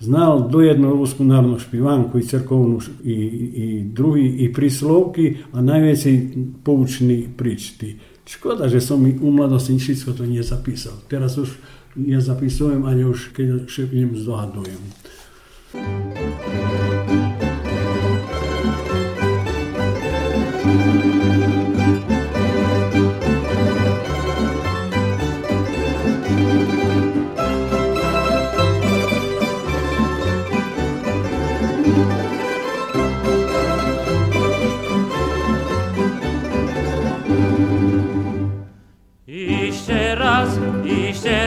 znal 0.00 0.48
dojedno 0.48 0.90
rusku 0.90 1.24
narodnu 1.24 1.58
špivanku 1.58 2.18
i 2.18 2.22
crkovnu 2.22 2.80
i, 3.04 3.12
i 3.54 3.84
drugi 3.84 4.36
i 4.38 4.52
prislovki, 4.52 5.36
a 5.52 5.60
najveći 5.60 6.28
poučni 6.64 7.28
pričti. 7.36 7.96
Škoda, 8.26 8.68
že 8.68 8.80
som 8.80 9.02
mi 9.02 9.18
u 9.22 9.30
mladosti 9.30 9.78
všetko 9.78 10.12
to 10.12 10.26
nije 10.26 10.42
zapisal. 10.42 10.92
Teraz 11.08 11.38
už 11.38 11.48
ja 11.96 12.20
zapisujem, 12.20 12.84
ale 12.84 13.04
už 13.04 13.34
keď 13.34 13.66
šepnem 13.68 14.16
zdohadujem. 14.16 14.82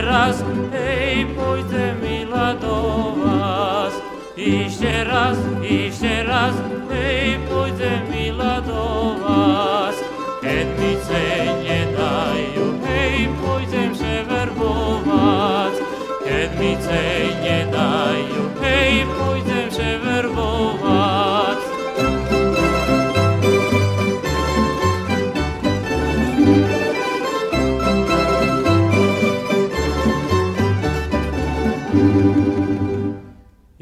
raz, 0.00 0.44
hej, 0.72 1.26
pojďte 1.34 1.94
milá 2.02 2.52
do 2.52 3.14
vás. 3.24 3.92
Ještě 4.36 5.04
raz, 5.04 5.38
ještě 5.60 6.24
raz, 6.26 6.54
hej, 6.90 7.40
pojďte 7.48 8.02
milá 8.10 8.23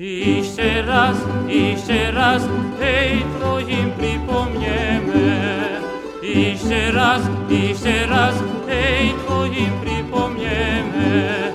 Jeszcze 0.02 0.82
raz, 0.82 1.16
jeszcze 1.46 2.12
raz, 2.12 2.42
hej, 2.80 3.24
to 3.40 3.60
im 3.60 3.92
przypomniemy. 3.98 5.38
Jeszcze 6.22 6.92
raz, 6.92 7.22
jeszcze 7.50 8.06
raz, 8.06 8.34
hej, 8.68 9.14
to 9.28 9.46
im 9.46 9.72
przypomniemy. 9.84 11.52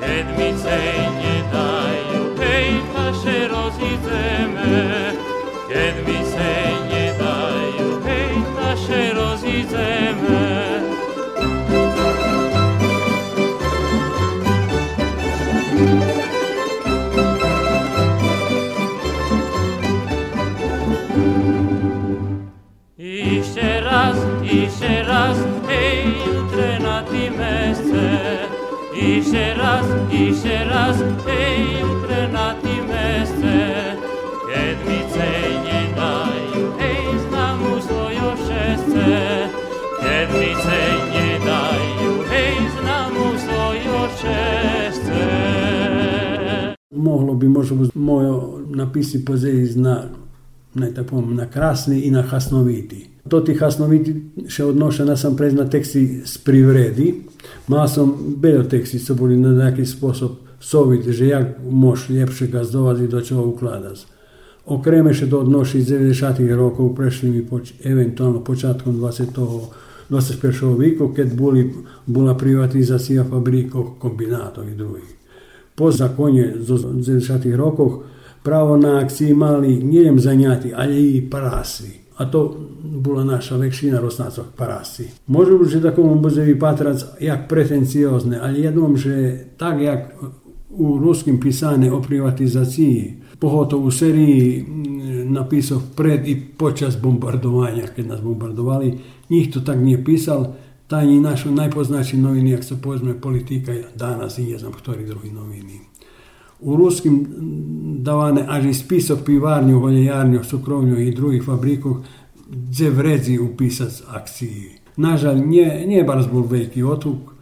Sedmice 0.00 0.78
nie 1.20 1.52
dają, 1.52 2.36
hej, 2.38 2.74
nasze 2.94 3.48
rozjedziemy. 3.48 5.12
Kiedy 5.68 6.03
hej, 25.68 25.98
jutre 26.26 26.78
na. 26.80 26.94
Iście 29.04 29.54
raz, 29.54 29.86
iście 30.12 30.64
raz, 30.64 30.96
hej, 31.26 31.80
jutre 31.80 32.28
na 32.28 32.54
ty 32.54 32.74
mesce. 32.88 33.56
Keď 34.48 34.76
mi 34.88 35.00
cej 35.12 35.44
nie 35.66 35.82
dajú, 35.98 36.62
hej, 36.78 37.02
znam 37.28 37.58
u 37.62 37.74
svojo 37.82 38.28
šesce. 38.46 39.06
Keď 40.00 40.26
mi 40.40 40.52
cej 40.54 40.92
nie 41.12 41.32
dajú, 41.42 42.12
hej, 42.30 42.54
znam 42.80 43.12
u 43.12 43.30
svojo 43.38 43.98
šesce. 44.20 45.22
Moglo 46.94 47.34
bi 47.34 47.48
možda 47.48 47.74
moje 47.94 48.30
napisi 48.68 49.24
pozeti 49.24 49.78
na, 49.78 50.02
tako, 50.94 51.20
na 51.20 51.46
krasni 51.46 52.00
i 52.00 52.10
na 52.10 52.22
hasnoviti. 52.22 53.13
To 53.28 53.40
ti 53.40 53.54
hasnoviti 53.56 54.14
še 54.48 54.64
odnoša 54.64 55.04
na 55.04 55.16
sam 55.16 55.36
prezna 55.36 55.64
teksti 55.70 56.22
z 56.26 56.38
privredi. 56.44 57.14
Mal 57.68 57.88
som 57.88 58.12
beljo 58.36 58.64
teksti, 58.68 58.98
co 58.98 59.14
boli 59.14 59.36
na 59.36 59.52
neki 59.52 59.86
sposob 59.86 60.44
soviti, 60.60 61.12
že 61.12 61.26
jak 61.26 61.56
mož 61.70 62.10
ljepše 62.10 62.46
gazdovati 62.46 63.08
do 63.08 63.20
čego 63.20 63.42
ukladati. 63.42 64.06
Okreme 64.66 65.12
še 65.14 65.26
do 65.26 65.40
odnoši 65.44 65.78
iz 65.78 65.88
90. 65.88 66.40
rokov 66.56 66.94
prešlimi 66.96 67.42
poč, 67.46 67.74
eventualno 67.84 68.44
počatkom 68.44 68.96
20. 69.00 69.40
21. 70.10 70.78
viku, 70.78 71.08
keď 71.16 71.32
boli, 71.32 71.64
bola 72.06 72.34
privatizacija 72.36 73.24
fabrikov, 73.24 73.96
kombinatov 73.98 74.68
i 74.68 74.76
drugih. 74.76 75.08
Po 75.74 75.90
zakonje 75.90 76.60
z 76.60 76.68
90. 76.92 77.56
rokov 77.56 78.02
pravo 78.42 78.76
na 78.76 78.98
akciji 79.00 79.34
mali 79.34 79.80
njem 79.84 80.20
zanjati, 80.20 80.72
ali 80.76 81.16
i 81.16 81.30
parasi 81.30 82.03
a 82.16 82.24
to 82.24 82.56
bola 82.82 83.24
naša 83.26 83.58
väčšina 83.58 83.98
Rosnácov 83.98 84.54
parásci. 84.54 85.10
Môžu 85.26 85.66
že 85.66 85.82
takom 85.82 86.22
budeme 86.22 86.54
patrať 86.54 87.18
jak 87.18 87.50
pretenciozne, 87.50 88.38
ale 88.38 88.62
ja 88.62 88.70
že 88.94 89.14
tak, 89.58 89.82
jak 89.82 90.14
u 90.70 90.98
ruskim 90.98 91.40
pisane 91.40 91.92
o 91.92 92.02
privatizaciji, 92.02 93.22
pogotovo 93.38 93.86
u 93.86 93.90
seriji 93.90 94.62
mm, 94.62 95.34
pred 95.96 96.28
i 96.28 96.34
počas 96.58 96.96
bombardovanja, 97.00 97.86
kad 97.96 98.06
nas 98.06 98.20
bombardovali, 98.20 98.98
njih 99.30 99.52
to 99.52 99.60
tak 99.60 99.78
nije 99.78 100.04
pisal, 100.04 100.54
taj 100.86 101.06
i 101.06 101.20
naš 101.20 101.44
najpoznačiji 101.44 102.20
novini, 102.20 102.50
jak 102.50 102.64
se 102.64 102.82
pozme 102.82 103.20
politika 103.20 103.72
danas 103.96 104.38
i 104.38 104.52
ne 104.52 104.58
znam 104.58 104.72
ktori 104.72 105.06
drugi. 105.06 105.30
U 106.64 106.76
ruskim 106.76 107.20
davane 108.04 108.44
až 108.48 108.64
i 108.64 108.74
spisok 108.74 109.24
pivarnju, 109.24 109.80
voljejarnju, 109.80 110.44
cukrovnju 110.44 110.98
i 111.00 111.12
drugih 111.14 111.44
fabrikov, 111.44 112.04
gdje 112.48 112.90
vrezi 112.90 113.38
upisać 113.38 114.02
akciji. 114.08 114.80
Nažal, 114.96 115.36
nie, 115.46 115.86
nie 115.86 116.04
bardzo 116.04 116.30
bol 116.30 116.46
veľký 116.46 116.84
otuk, 116.86 117.34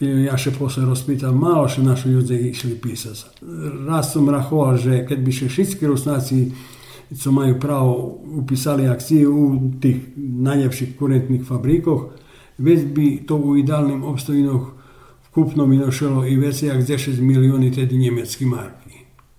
ja 0.00 0.36
še 0.36 0.52
posle 0.52 0.84
rozpital, 0.84 1.32
malo 1.32 1.64
še 1.68 1.80
naši 1.80 2.12
ľudia 2.12 2.36
išli 2.36 2.76
písať. 2.76 3.40
Raz 3.88 4.12
som 4.12 4.28
rachoval, 4.28 4.76
že 4.76 5.04
keď 5.08 5.18
by 5.24 5.32
še 5.32 5.46
všetci 5.48 5.86
rusnáci, 5.88 6.38
co 7.06 7.28
majú 7.32 7.54
pravo, 7.62 7.92
upísali 8.42 8.90
akciju 8.90 9.30
u 9.30 9.46
tých 9.80 10.12
najlepších 10.18 10.98
kurentných 10.98 11.46
fabrikoch, 11.46 12.12
već 12.58 12.80
bi 12.92 13.06
to 13.24 13.36
u 13.38 13.56
idealnim 13.56 14.04
obstojinoch 14.04 14.75
Kupno 15.36 15.66
Milošelo 15.66 16.26
i 16.26 16.36
Vesejak 16.36 16.82
za 16.82 16.94
6 16.94 17.20
milioni 17.20 17.72
tedy 17.72 17.96
njemački 17.96 18.46
marki. 18.46 18.90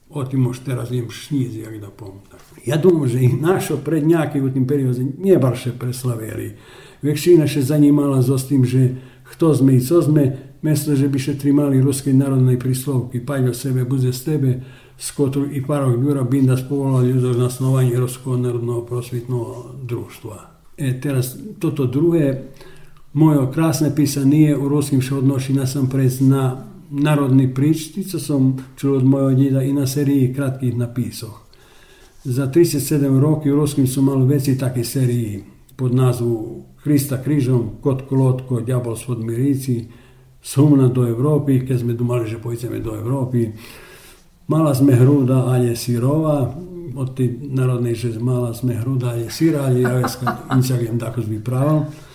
O 0.09 0.23
tim 0.23 0.39
možeš 0.39 0.63
teraz 0.63 0.91
njemš 0.91 1.25
šnizi, 1.25 1.59
jak 1.59 1.77
da 1.77 1.89
pomta. 1.89 2.37
Ja 2.65 2.77
dumam, 2.77 3.07
že 3.07 3.21
i 3.21 3.27
našo 3.27 3.77
prednjake 3.77 4.41
u 4.41 4.49
tim 4.49 4.67
periodu 4.67 5.01
nije 5.19 5.37
baš 5.37 5.63
preslaveli. 5.79 6.55
Vekšina 7.01 7.47
še 7.47 7.61
zanimala 7.61 8.21
z 8.21 8.29
ostim, 8.29 8.65
že 8.65 8.95
kto 9.31 9.55
sme 9.55 9.75
i 9.75 9.81
co 9.81 10.01
sme, 10.01 10.37
mesto, 10.61 10.95
že 10.95 11.09
bi 11.09 11.19
še 11.19 11.33
trimali 11.33 11.81
ruske 11.81 12.13
narodne 12.13 12.59
prislovki, 12.59 13.25
paljo 13.25 13.53
sebe, 13.53 13.85
buze 13.85 14.13
s 14.13 14.23
tebe, 14.23 14.59
s 14.97 15.13
i 15.51 15.65
parog 15.65 15.97
bjura 15.97 16.23
binda 16.23 16.57
spovolala 16.57 17.03
ljudo 17.03 17.33
na 17.33 17.45
osnovanje 17.45 17.97
Ruskog 17.97 18.39
narodnog 18.39 18.87
prosvitnog 18.87 19.65
društva. 19.83 20.37
E, 20.77 21.01
teraz, 21.01 21.37
toto 21.59 21.85
druge, 21.85 22.33
moje 23.17 23.49
krásne 23.49 23.89
písanie 23.89 24.53
u 24.53 24.69
ruskim 24.69 25.01
še 25.01 25.17
odnoši 25.17 25.57
nasampred 25.57 26.21
na 26.21 26.69
narodní 26.93 27.49
príčty, 27.49 28.05
co 28.05 28.21
som 28.21 28.61
čul 28.77 29.01
od 29.01 29.05
mojho 29.09 29.33
dida 29.33 29.65
i 29.65 29.73
na 29.73 29.89
sérii 29.89 30.29
kratkých 30.29 30.77
napisoch. 30.77 31.49
Za 32.21 32.45
37 32.45 33.01
rokov 33.17 33.49
u 33.49 33.57
ruskim 33.57 33.89
som 33.89 34.05
mal 34.05 34.21
veci 34.29 34.53
také 34.53 34.85
sérii 34.85 35.41
pod 35.73 35.97
názvu 35.97 36.61
Krista 36.77 37.17
križom, 37.17 37.81
Kot 37.81 38.05
Kolotko, 38.05 38.61
Djabol 38.61 38.93
svod 38.93 39.25
Mirici, 39.25 39.89
Sumna 40.37 40.87
do 40.87 41.03
Evropy, 41.03 41.65
keď 41.65 41.77
sme 41.83 41.97
dumali, 41.97 42.29
že 42.29 42.39
pojďeme 42.39 42.79
do 42.79 42.95
Evropy. 42.95 43.51
Mala 44.47 44.71
sme 44.71 44.95
hruda, 44.95 45.49
ale 45.49 45.75
sirova, 45.75 46.53
od 46.95 47.09
tej 47.17 47.51
narodnej, 47.51 47.97
že 47.97 48.15
mala 48.21 48.55
sme 48.55 48.79
hruda, 48.79 49.17
ale 49.17 49.27
sira, 49.27 49.67
ale 49.67 49.83
ja 49.83 49.99
inčak 50.55 50.85
jem 50.85 51.01
tako 51.01 51.25
vyprával. 51.25 51.89
Vo 51.89 52.06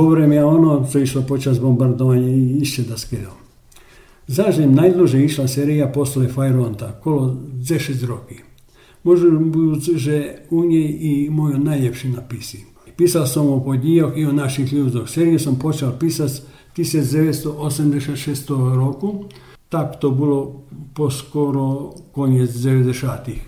vreme 0.00 0.44
ono, 0.44 0.86
co 0.92 0.98
išlo 0.98 1.22
počas 1.22 1.60
bombardovanja 1.60 2.28
i 2.28 2.58
išće 2.60 2.82
da 2.82 2.98
skedom. 2.98 3.32
Zažem 4.26 4.74
najdluže 4.74 5.24
išla 5.24 5.48
serija 5.48 5.86
posle 5.86 6.28
Fajronta, 6.28 6.92
kolo 6.92 7.36
10 7.52 8.06
roki. 8.06 8.34
Biti, 9.04 9.98
že 9.98 10.34
u 10.50 10.64
njej 10.64 10.98
i 11.00 11.30
moje 11.30 11.58
najljepši 11.58 12.08
napisi. 12.08 12.64
Pisao 12.96 13.26
sam 13.26 13.48
o 13.48 13.64
podijok 13.64 14.16
i 14.16 14.24
o 14.24 14.32
naših 14.32 14.72
ljudoch. 14.72 15.08
Seriju 15.08 15.38
sam 15.38 15.58
počeo 15.58 15.92
pisati 16.00 16.42
1986 16.76 18.74
roku, 18.76 19.24
tak 19.68 20.00
to 20.00 20.10
bilo 20.10 20.62
poskoro 20.94 21.94
konec 22.12 22.50
90-ih. 22.50 23.42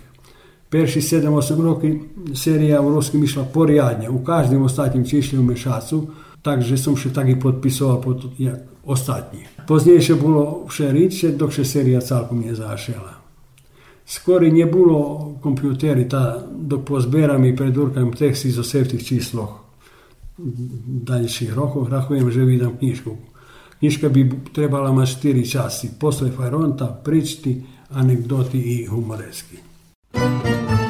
Perši 0.69 1.01
7-8 1.01 1.61
roki 1.61 1.99
serija 2.35 2.81
u 2.81 2.89
ruskim 2.89 3.23
išla 3.23 3.43
porjadnje, 3.43 4.09
u 4.09 4.23
každým 4.23 4.61
ostatním 4.61 5.05
čišli 5.05 5.39
u 5.39 5.43
mešacu, 5.43 6.07
takže 6.45 6.77
som 6.77 6.93
še 6.93 7.09
tak 7.09 7.29
i 7.33 7.39
podpisoval 7.41 7.97
pod 8.05 8.29
ostatní. 8.85 9.49
Poznejšie 9.65 10.15
bolo 10.21 10.69
vše 10.69 10.93
riče, 10.93 11.33
dok 11.33 11.49
še 11.49 11.65
celkom 12.05 12.45
nezašela. 12.45 13.17
Skori 14.05 14.53
nie 14.53 14.69
bilo 14.69 15.33
kompjuteri, 15.41 16.05
ta, 16.05 16.37
dok 16.45 16.85
pozberam 16.85 17.41
i 17.45 17.55
predurkam 17.57 18.13
tekst 18.13 18.45
iz 18.45 18.61
čísloch 19.01 19.65
daljších 20.37 21.55
rokoch, 21.55 21.89
rachujem, 21.89 22.29
že 22.29 22.45
vydám 22.45 22.77
knižku. 22.77 23.17
Knižka 23.79 24.09
by 24.09 24.21
trebala 24.53 24.91
mať 24.91 25.07
4 25.33 25.47
časti. 25.47 25.87
Posle 25.99 26.29
Fajronta, 26.31 26.85
pričty, 26.85 27.63
anekdoty 27.89 28.59
i 28.59 28.85
humoresky. 28.85 29.57
Keď 30.13 30.84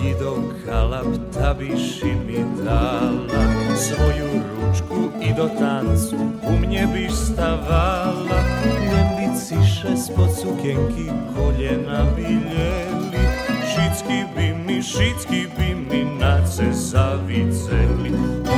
didok 0.00 0.54
chalap, 0.64 1.06
ta 1.34 1.54
by 1.54 1.76
ši 1.76 2.12
mi 2.26 2.44
dala 2.64 3.42
svoju 3.76 4.28
ručku 4.50 5.10
i 5.20 5.32
do 5.36 5.48
tancu 5.58 6.16
u 6.48 6.52
mne 6.60 6.86
by 6.92 7.08
stavala. 7.10 8.40
Jen 8.64 9.08
by 9.16 9.26
ciše 9.38 9.96
spod 9.96 10.30
sukienky 10.30 11.10
koljena 11.34 12.04
by 12.16 12.22
ljeli, 12.22 13.24
šicki 13.70 14.24
by 14.36 14.54
mi, 14.66 14.82
šicki 14.82 15.46
by 15.56 15.74
mi 15.90 16.04
na 16.20 16.46
ce 16.46 16.72
zaviceli. 16.72 18.10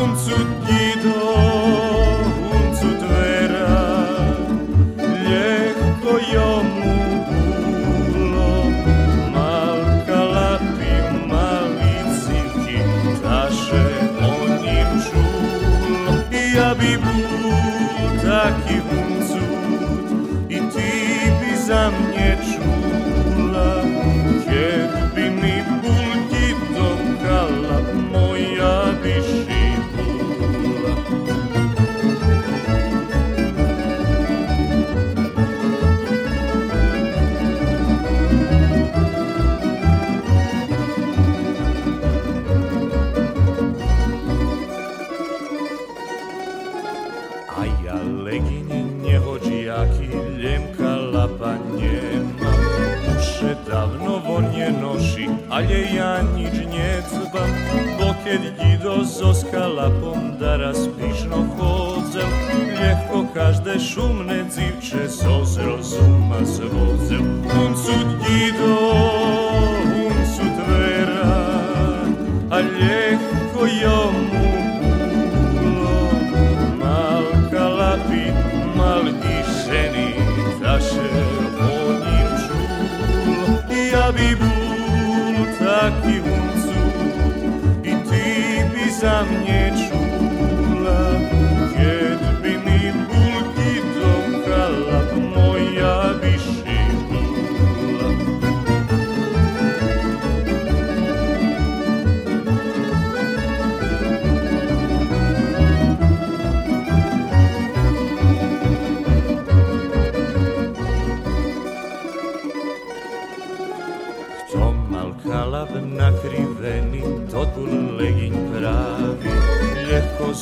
Uncu 0.03 0.37
dido, 0.67 1.50
ale 55.81 55.97
ja 55.97 56.21
nič 56.37 56.53
necbam 56.69 57.53
Bo 57.97 58.13
keď 58.25 58.43
gido 58.61 59.05
zoska 59.05 59.65
lapom 59.67 60.37
da 60.41 60.57
raspišno 60.57 61.49
chodzel 61.57 62.29
Ljehko 62.77 63.25
každe 63.35 63.81
šumne 63.81 64.45
dzivče 64.49 65.09
so 65.09 65.45
zrozuma 65.45 66.45
zvodzel 66.45 67.25
Uncud 67.65 68.09
gido, 68.21 68.90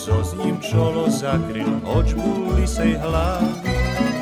slzoz 0.08 0.40
ním 0.44 0.56
čolo 0.60 1.04
zakril, 1.10 1.68
oč 1.84 2.16
lisej 2.56 2.96
hlav. 2.96 3.44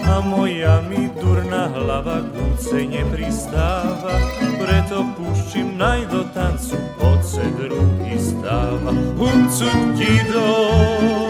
A 0.06 0.20
moja 0.20 0.82
mi 0.90 1.10
durná 1.14 1.70
hlava 1.70 2.26
kľúce 2.26 2.82
nepristáva, 2.90 4.18
preto 4.58 5.06
púštim 5.14 5.78
naj 5.78 6.10
do 6.10 6.22
tancu, 6.34 6.78
od 6.98 7.20
se 7.22 7.46
druhý 7.54 8.18
stáva, 8.18 8.90
Huncu 9.18 9.70
ti 9.98 10.14
doj. 10.30 11.25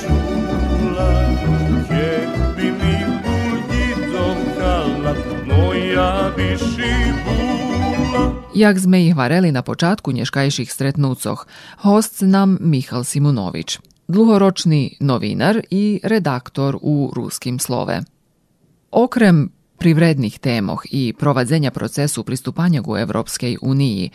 Čula. 0.00 1.12
Kjek 1.88 2.56
bi 2.56 2.62
mi 2.62 2.94
bulji 3.22 3.86
dokala, 4.12 5.14
moja 5.46 6.32
bi 6.36 6.58
šibula. 6.58 8.34
Jak 8.54 8.78
sme 8.78 9.06
ih 9.06 9.16
vareli 9.16 9.52
na 9.52 9.62
počatku 9.62 10.12
nješkajših 10.12 10.72
stretnucoh, 10.72 11.46
host 11.78 12.20
nam 12.20 12.58
Mihal 12.60 13.04
Simunović, 13.04 13.78
dlugoročni 14.08 14.96
novinar 15.00 15.60
i 15.70 16.00
redaktor 16.02 16.78
u 16.82 17.12
Ruskim 17.14 17.58
slove. 17.58 18.02
Okrem 18.90 19.50
privrednih 19.78 20.38
temoh 20.38 20.82
i 20.90 21.14
provadzenja 21.18 21.70
procesu 21.70 22.24
pristupanja 22.24 22.82
u 22.86 22.96
Evropskej 22.96 23.56
uniji, 23.62 24.10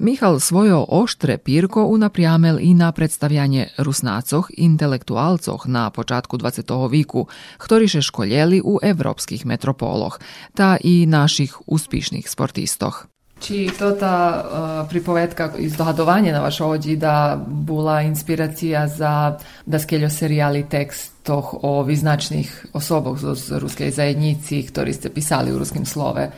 Mihal 0.00 0.40
svojo 0.40 0.86
oštre 0.88 1.38
pirko 1.38 1.84
unaprijamel 1.84 2.58
i 2.60 2.74
na 2.74 2.92
predstavljanje 2.92 3.68
rusnacoh 3.78 4.46
intelektualcoh 4.56 5.66
na 5.66 5.90
počatku 5.90 6.38
20. 6.38 6.90
viku, 6.90 7.26
ktoriše 7.58 8.02
školjeli 8.02 8.62
u 8.64 8.78
evropskih 8.82 9.46
metropoloh, 9.46 10.18
ta 10.54 10.76
i 10.84 11.06
naših 11.06 11.56
uspišnih 11.66 12.30
sportistoh. 12.30 13.06
Či 13.40 13.70
to 13.78 13.90
ta 13.90 14.44
uh, 14.44 14.88
pripovedka 14.88 15.52
iz 15.58 15.76
dohadovanja 15.76 16.32
na 16.32 16.40
vaš 16.40 16.60
ođi 16.60 16.96
da 16.96 17.44
bula 17.46 18.02
inspiracija 18.02 18.88
za 18.88 19.38
da 19.66 19.78
skeljo 19.78 20.10
serijali 20.10 20.68
tekstoh 20.68 21.54
o 21.62 21.84
vyznačných 21.84 22.66
osoboch 22.72 23.18
z 23.20 23.58
ruskej 23.58 23.90
zajednici, 23.90 24.66
ktorí 24.72 24.92
ste 24.92 25.08
pisali 25.08 25.52
u 25.52 25.58
ruskim 25.58 25.84
slove. 25.86 26.30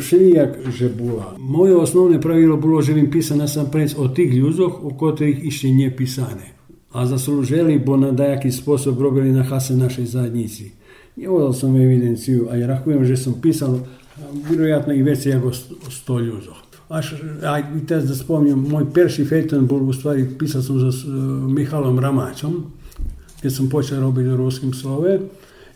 Šenijak 0.00 0.58
žebula. 0.70 1.36
Moje 1.38 1.76
osnovne 1.76 2.20
pravilo 2.20 2.56
bilo 2.56 2.82
želim 2.82 3.10
pisana 3.10 3.48
sam 3.48 3.70
prec 3.70 3.94
o 3.98 4.08
tih 4.08 4.34
ljuzoh 4.34 4.84
u 4.84 4.90
kotrih 4.90 5.44
išće 5.44 5.68
nje 5.68 5.96
pisane. 5.96 6.52
A 6.92 7.06
za 7.06 7.42
želi 7.42 7.78
bo 7.78 7.96
na 7.96 8.12
dajaki 8.12 8.52
sposob 8.52 9.00
robili 9.00 9.32
na 9.32 9.42
hase 9.42 9.76
našoj 9.76 10.04
zajednici. 10.04 10.70
I 11.16 11.26
odal 11.26 11.52
sam 11.52 11.76
evidenciju, 11.76 12.48
a 12.50 12.56
ja 12.56 12.66
rakujem 12.66 13.04
že 13.04 13.16
sam 13.16 13.34
pisal, 13.42 13.78
vjerojatno 14.48 14.94
i 14.94 15.02
već 15.02 15.26
jako 15.26 15.52
sto 15.90 16.18
ljuzoh. 16.18 16.56
Aš, 16.88 17.14
aj, 17.42 17.62
teraz 17.86 18.04
da 18.04 18.14
spomnim, 18.14 18.58
moj 18.58 18.86
perši 18.94 19.24
fejton 19.24 19.66
bol 19.66 19.88
u 19.88 19.92
stvari, 19.92 20.26
pisal 20.38 20.62
sam 20.62 20.78
za 20.78 20.88
e, 20.88 21.10
Mihalom 21.52 21.98
Ramačom, 21.98 22.64
gdje 23.38 23.50
sam 23.50 23.68
počeo 23.68 24.00
robiti 24.00 24.28
u 24.28 24.36
ruskim 24.36 24.74
slove 24.74 25.18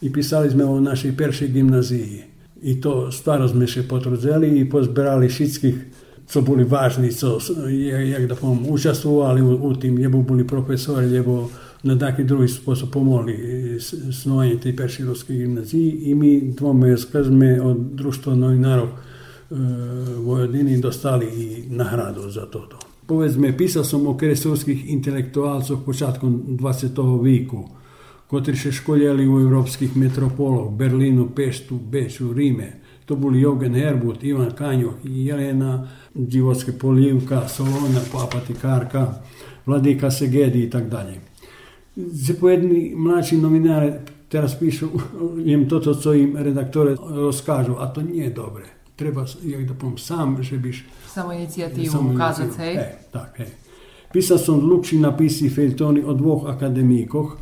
i 0.01 0.13
pisali 0.13 0.51
smo 0.51 0.65
o 0.65 0.81
našoj 0.81 1.17
peršoj 1.17 1.49
gimnaziji. 1.49 2.34
I 2.65 2.81
to 2.81 3.13
stvarno 3.13 3.49
sme 3.49 3.69
še 3.69 3.85
potrudzeli 3.85 4.49
i 4.61 4.65
pozberali 4.65 5.29
všetkých, 5.29 5.79
co 6.25 6.43
boli 6.43 6.65
vážni, 6.65 7.13
co, 7.13 7.37
jak 7.69 8.25
da 8.27 8.35
poviem, 8.35 8.65
učestvovali 8.73 9.45
u, 9.45 9.69
u 9.69 9.75
tým, 9.77 10.01
lebo 10.01 10.25
boli 10.25 10.47
profesori, 10.49 11.13
lebo 11.13 11.51
na 11.85 11.97
taký 12.01 12.25
druhý 12.25 12.49
spôsob 12.49 12.89
pomohli 12.89 13.37
snovanju 14.09 14.57
tej 14.57 14.73
peršej 14.73 15.05
ruskej 15.05 15.37
gimnaziji 15.45 16.09
i 16.09 16.15
mi 16.17 16.41
dvome 16.57 16.97
sme 16.97 17.61
od 17.61 17.93
društva 17.93 18.33
novinarov 18.33 18.89
e, 18.89 18.97
Vojvodini 20.25 20.81
dostali 20.81 21.29
i 21.29 21.47
nagradu 21.69 22.33
za 22.33 22.49
toto. 22.49 22.81
Povedzme, 23.05 23.53
pisao 23.53 23.85
sam 23.85 24.09
o 24.09 24.17
kresovskih 24.17 24.89
intelektualcov 24.97 25.85
počatkom 25.85 26.57
20. 26.57 26.97
viku, 27.21 27.69
še 28.31 28.73
školjeli 28.73 29.27
u 29.29 29.41
evropskih 29.41 29.97
metropolov, 29.97 30.71
Berlinu, 30.71 31.29
Peštu, 31.37 31.77
Beču, 31.77 32.33
Rime. 32.33 32.81
To 33.05 33.17
boli 33.17 33.41
Jogen 33.41 33.75
Herbut, 33.75 34.25
Ivan 34.25 34.51
Kanjoh, 34.57 34.95
Jelena 35.05 35.89
Životske 36.15 36.73
Polivka, 36.73 37.49
Solona, 37.49 38.01
Papatikarka, 38.13 39.23
Vladika 39.67 40.11
Segedi 40.11 40.63
i 40.63 40.71
tak 40.71 40.89
dalje. 40.89 41.21
Za 41.97 42.35
pojedni 42.41 42.93
mlači 42.97 43.37
novinari 43.37 43.93
teraz 44.29 44.59
pišu 44.59 44.89
im 45.45 45.69
toto, 45.69 45.95
co 45.95 46.15
im 46.15 46.37
redaktore 46.37 46.97
rozkažu, 47.11 47.77
a 47.79 47.87
to 47.87 48.03
nije 48.03 48.31
dobre. 48.31 48.65
Treba, 48.97 49.27
jak 49.43 49.65
da 49.69 49.75
povem, 49.75 49.99
sam, 49.99 50.43
že 50.43 50.59
biš 50.59 50.85
Samo 51.07 51.33
inicijativu 51.33 52.15
ukazati, 52.15 52.59
hej? 52.59 52.75
E, 52.75 52.99
tak, 53.13 53.39
hej. 53.39 53.51
Pisao 54.13 54.39
sam 54.39 54.61
dlhši 54.61 54.99
napisi 54.99 55.51
feljtoni 55.51 56.03
o 56.07 56.15
dvoch 56.15 56.47
akademikoh, 56.47 57.37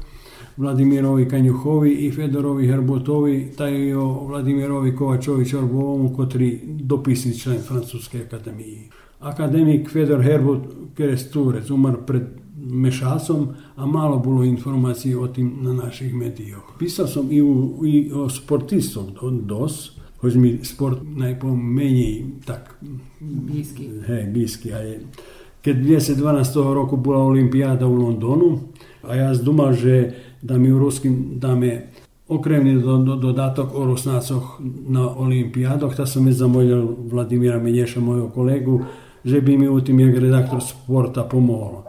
Vladimirovi 0.56 1.28
Kanjuhovi 1.28 1.92
i 1.92 2.10
Fedorovi 2.10 2.66
Herbotovi, 2.66 3.52
taj 3.56 3.78
i 3.78 3.92
o 3.94 4.26
Vladimirovi 4.26 4.96
Kovačović 4.96 5.54
Orbovomu, 5.54 6.12
kotri 6.16 6.60
dopisni 6.64 7.38
člen 7.38 7.58
Francuske 7.68 8.20
akademije. 8.26 8.88
Akademik 9.20 9.90
Fedor 9.90 10.22
Herbot 10.22 10.62
Keresturec 10.96 11.70
umar 11.70 11.96
pred 12.06 12.22
mešacom, 12.56 13.48
a 13.76 13.86
malo 13.86 14.18
bilo 14.18 14.44
informacij 14.44 15.14
o 15.14 15.28
tim 15.28 15.58
na 15.60 15.72
naših 15.72 16.14
medijah. 16.14 16.60
Pisal 16.78 17.06
som 17.06 17.32
i, 17.32 17.42
u, 17.42 17.80
i 17.86 18.12
o 18.12 18.28
sportistov 18.28 19.10
dos, 19.42 19.98
hoď 20.20 20.36
mi 20.36 20.58
sport 20.62 20.98
najpomenej 21.16 22.24
tak 22.46 22.76
Bliski. 23.20 23.88
hej, 24.06 24.26
blízky. 24.30 24.72
A 24.72 24.78
je, 24.78 25.00
keď 25.62 25.76
v 25.76 25.82
2012 25.82 26.74
roku 26.74 26.96
bola 26.96 27.24
Olympiáda 27.24 27.86
v 27.86 27.98
Londonu, 27.98 28.58
A 29.02 29.16
ja 29.16 29.34
zdumał, 29.34 29.74
że 29.74 30.12
da 30.42 30.58
mi 30.58 30.72
u 30.72 30.78
ruskim 30.78 31.38
dame 31.38 31.86
okremni 32.28 32.82
do, 32.82 32.96
do, 32.96 33.16
dodatok 33.16 33.74
o 33.74 33.84
Rusnacoch 33.84 34.60
na 34.88 35.16
olimpijadoch, 35.16 35.96
ta 35.96 36.06
sam 36.06 36.26
je 36.26 36.32
zamolio 36.32 36.96
Vladimira 37.10 37.58
Menješa, 37.58 38.00
mojego 38.00 38.28
kolegu, 38.28 38.80
že 39.24 39.40
bi 39.40 39.58
mi 39.58 39.68
u 39.68 39.80
tim 39.80 40.00
jak 40.00 40.16
redaktor 40.16 40.62
sporta 40.62 41.22
pomoglo. 41.22 41.84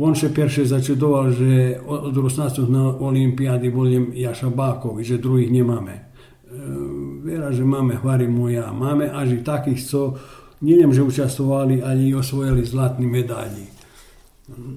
On 0.00 0.14
še 0.16 0.30
pierwszy 0.32 0.64
začudoval, 0.64 1.28
že 1.36 1.76
od 1.84 2.16
Rusnacov 2.16 2.70
na 2.72 2.88
olimpijadi 2.88 3.68
boljem 3.68 4.08
Jaša 4.16 4.48
Bakov 4.48 5.00
i 5.00 5.04
že 5.04 5.20
drugih 5.20 5.52
nie 5.52 5.60
mamy. 5.60 5.92
E, 5.92 6.00
Vera, 7.20 7.52
že 7.52 7.60
máme, 7.68 8.00
hvarimo 8.00 8.48
ja. 8.48 8.72
Máme 8.72 9.12
až 9.12 9.36
i 9.36 9.44
takých, 9.44 9.84
co 9.84 10.16
nielen, 10.64 10.88
že 10.96 11.04
učestvovali, 11.04 11.84
ale 11.84 12.00
i 12.00 12.16
osvojili 12.16 12.64
zlatní 12.64 13.06
medalji. 13.06 13.68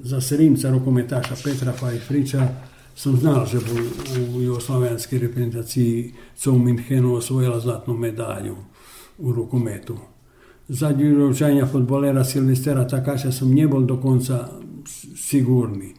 Za 0.03 0.19
Serimca, 0.19 0.75
rukometaša 0.75 1.39
Petra 1.39 1.71
Fajfriča, 1.71 2.72
sam 2.95 3.17
znal, 3.17 3.45
že 3.45 3.59
bol 3.59 3.83
u 4.35 4.41
jugoslovenskej 4.41 5.19
reprezentaciji, 5.19 6.13
co 6.35 6.51
u 6.51 6.59
Minhenu 6.59 7.15
osvojila 7.15 7.59
zlatnu 7.59 7.97
medalju 7.97 8.55
u 9.17 9.31
rukometu. 9.31 9.97
Zadnji 10.67 11.11
uročanja 11.11 11.65
futbolera 11.65 12.23
Silvestera 12.23 12.87
Takaša 12.87 13.31
sam 13.31 13.51
nie 13.53 13.67
bol 13.67 13.85
do 13.85 13.97
konca 13.97 14.47
sigurni. 15.15 15.93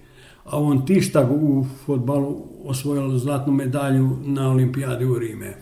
A 0.45 0.61
on 0.61 0.87
tištak 0.87 1.31
u 1.31 1.67
futbalu 1.87 2.47
osvojil 2.65 3.19
zlatnu 3.19 3.53
medalju 3.53 4.17
na 4.25 4.51
olimpijadi 4.51 5.05
u 5.05 5.19
Rime. 5.19 5.55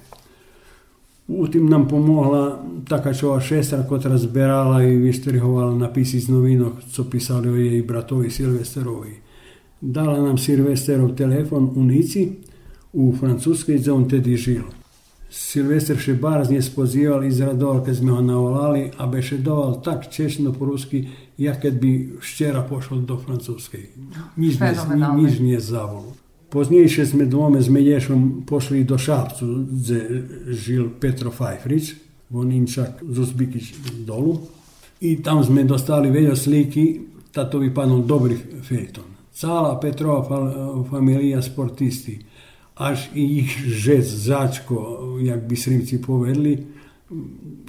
U 1.29 1.47
tim 1.49 1.67
nam 1.67 1.89
pomogla 1.89 2.65
Takačova 2.89 3.41
šestra, 3.41 3.87
koja 3.89 4.19
zberala 4.19 4.83
i 4.83 4.97
vyštrihovala 4.97 5.79
napisi 5.79 6.21
z 6.21 6.29
novinok, 6.29 6.73
co 6.93 7.05
pisali 7.11 7.49
o 7.49 7.57
jej 7.57 7.83
bratovi 7.83 8.31
Silvesterovi. 8.31 9.22
Dala 9.83 10.23
nam 10.23 10.39
Silvesterov 10.39 11.17
telefon 11.19 11.73
u 11.75 11.83
Nici, 11.83 12.29
u 12.93 13.13
Francuskoj, 13.21 13.79
gdje 13.79 13.93
on 13.93 14.09
tedi 14.09 14.37
žil. 14.37 14.63
Silvester 15.33 15.97
še 15.97 16.15
barazně 16.15 16.63
spozival 16.63 17.25
izradoval, 17.25 17.81
keď 17.81 17.95
sme 17.97 18.11
ho 18.13 18.21
navolali 18.21 18.91
a 18.99 19.07
bešedoval 19.07 19.81
tak 19.81 20.11
češno 20.13 20.53
po 20.53 20.69
rusky, 20.69 21.09
jak 21.39 21.61
keď 21.61 21.75
by 21.81 21.93
včera 22.21 22.61
pošol 22.63 23.01
do 23.09 23.17
francúzskej. 23.17 23.97
Nič, 24.37 24.61
ne, 24.61 24.77
nič 25.17 25.41
nie 25.41 25.57
zavol. 25.57 26.13
Poznejšie 26.53 27.17
sme 27.17 27.25
dvome 27.25 27.65
s 27.65 27.73
Medješom 27.73 28.45
pošli 28.45 28.85
do 28.85 29.01
Šapcu, 29.01 29.73
kde 29.73 29.99
žil 30.53 30.93
Petro 31.01 31.33
Fajfrič, 31.33 31.97
Voninčak, 32.29 33.01
Zuzbikić 33.01 33.73
dolu. 34.05 34.37
I 35.01 35.25
tam 35.25 35.41
sme 35.41 35.65
dostali 35.65 36.13
veľa 36.13 36.37
slíky, 36.37 37.09
tato 37.33 37.57
vypadnul 37.57 38.05
dobrý 38.05 38.37
fejton. 38.61 39.12
Cala 39.33 39.81
Petrova 39.81 40.23
familija 40.91 41.43
sportisti 41.43 42.19
až 42.77 43.09
ich 43.15 43.49
žec, 43.69 44.05
začko, 44.05 44.99
jak 45.21 45.45
by 45.45 45.57
Srimci 45.57 45.99
povedli, 45.99 46.67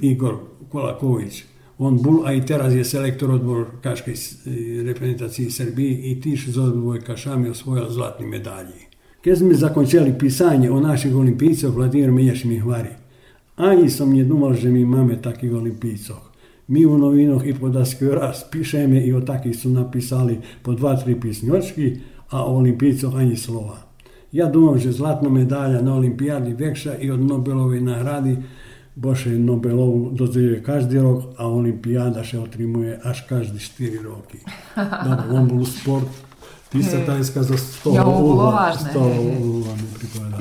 Igor 0.01 0.39
Kolaković. 0.71 1.45
On 1.77 1.97
bol 1.97 2.23
aj 2.23 2.45
teraz 2.47 2.71
je 2.73 2.85
selektor 2.85 3.31
odbor 3.33 3.81
kaškej 3.83 4.15
reprezentácii 4.87 5.51
Srbiji 5.51 6.11
i 6.11 6.21
tiš 6.21 6.53
z 6.53 6.57
odbojkašami 6.57 7.49
osvojil 7.49 7.89
zlatni 7.89 8.25
medalji. 8.25 8.87
Keď 9.23 9.35
sme 9.37 9.55
zakončili 9.55 10.17
pisanje 10.19 10.71
o 10.71 10.79
našich 10.79 11.15
olimpijcoch, 11.15 11.75
Vladimir 11.75 12.11
Menješ 12.11 12.43
mi 12.43 12.59
hvari. 12.59 12.91
Ani 13.55 13.89
som 13.89 14.11
nedumal, 14.13 14.53
že 14.53 14.67
my 14.67 14.85
máme 14.85 15.21
takých 15.21 15.53
olimpijcoch. 15.53 16.32
Mi 16.67 16.85
u 16.85 16.97
novinah 16.97 17.45
i 17.45 17.53
po 17.53 17.69
daskerac 17.69 18.43
pišeme 18.51 19.01
i 19.05 19.13
o 19.13 19.21
takih 19.21 19.59
su 19.59 19.69
napisali 19.69 20.39
po 20.61 20.73
dva, 20.73 20.95
tri 20.95 21.19
pisnjočki, 21.19 21.95
a 22.29 22.43
o 22.43 22.55
olimpijcu 22.57 23.11
ani 23.15 23.37
slova. 23.37 23.77
Ja 24.31 24.49
domam, 24.49 24.79
že 24.79 24.91
zlatna 24.91 25.29
medalja 25.29 25.81
na 25.81 25.95
olimpijadi 25.95 26.53
vekša 26.53 26.97
i 26.97 27.11
od 27.11 27.19
Nobelove 27.19 27.81
nagradi 27.81 28.37
boše 28.95 29.29
Nobelovu 29.29 30.11
dozvije 30.11 30.63
každi 30.63 30.99
rok, 30.99 31.23
a 31.37 31.47
olimpijada 31.47 32.23
še 32.23 32.39
otrimuje 32.39 32.99
až 33.03 33.25
každi 33.29 33.59
štiri 33.59 33.99
roki. 34.03 34.37
Da, 34.75 35.25
on 35.31 35.47
bol 35.47 35.65
sport, 35.65 36.09
tista 36.69 37.05
tajska 37.05 37.43
za 37.43 37.57
sto 37.57 37.95
ja, 37.95 38.05
ovo. 38.05 38.53
Sto 38.89 38.99
ovo 38.99 39.75
mi 39.75 39.89
pripada. 39.99 40.37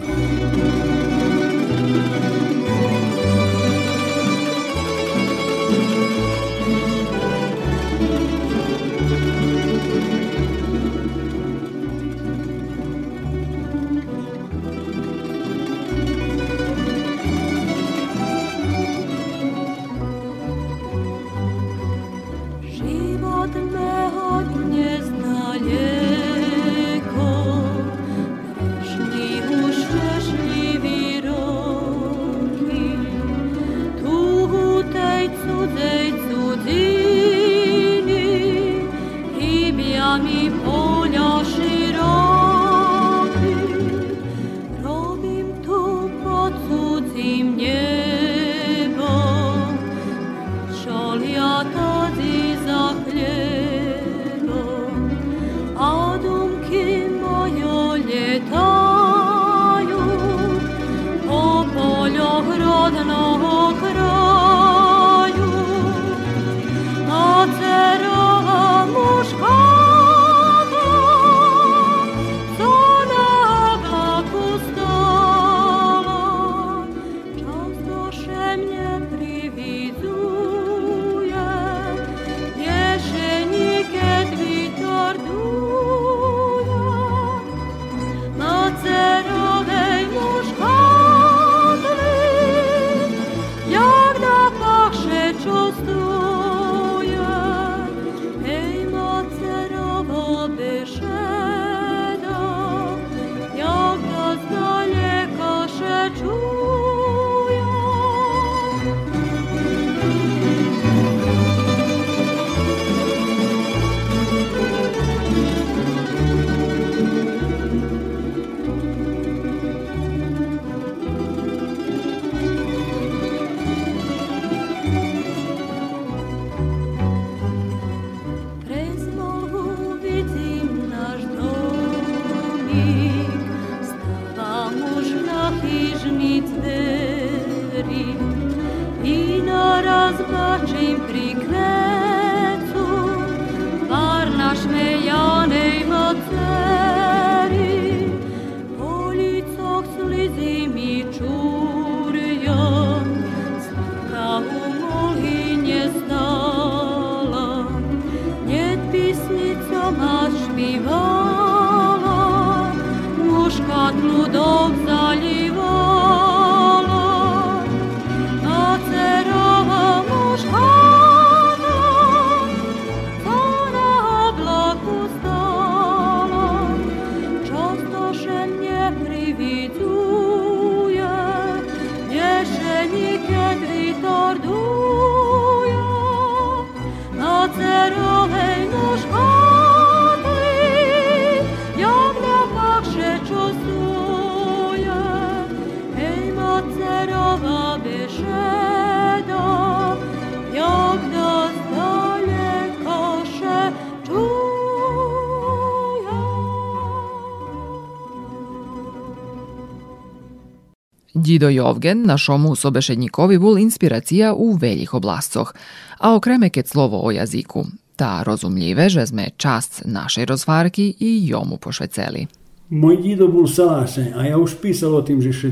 Ido 211.42 211.48
Jovgen 211.50 212.02
na 212.06 212.18
šomu 212.18 212.54
Sobešednjikovi 212.54 213.38
bul 213.38 213.58
inspiracija 213.58 214.34
u 214.34 214.52
veljih 214.52 214.94
oblastoh, 214.94 215.54
a 215.98 216.14
okreme 216.14 216.50
ket 216.50 216.68
slovo 216.68 217.00
o 217.06 217.10
jaziku. 217.10 217.64
Ta 217.96 218.22
rozumljive 218.22 218.88
žezme 218.88 219.28
čast 219.36 219.82
našej 219.84 220.24
rozvarki 220.24 220.94
i 221.00 221.26
jomu 221.26 221.56
pošveceli. 221.56 222.26
Moj 222.68 222.96
dido 222.96 223.28
bul 223.28 223.46
salašen, 223.46 224.14
a 224.14 224.26
ja 224.26 224.38
už 224.38 224.54
pisalo 224.62 225.02
tim, 225.02 225.18
že 225.22 225.32
še 225.32 225.50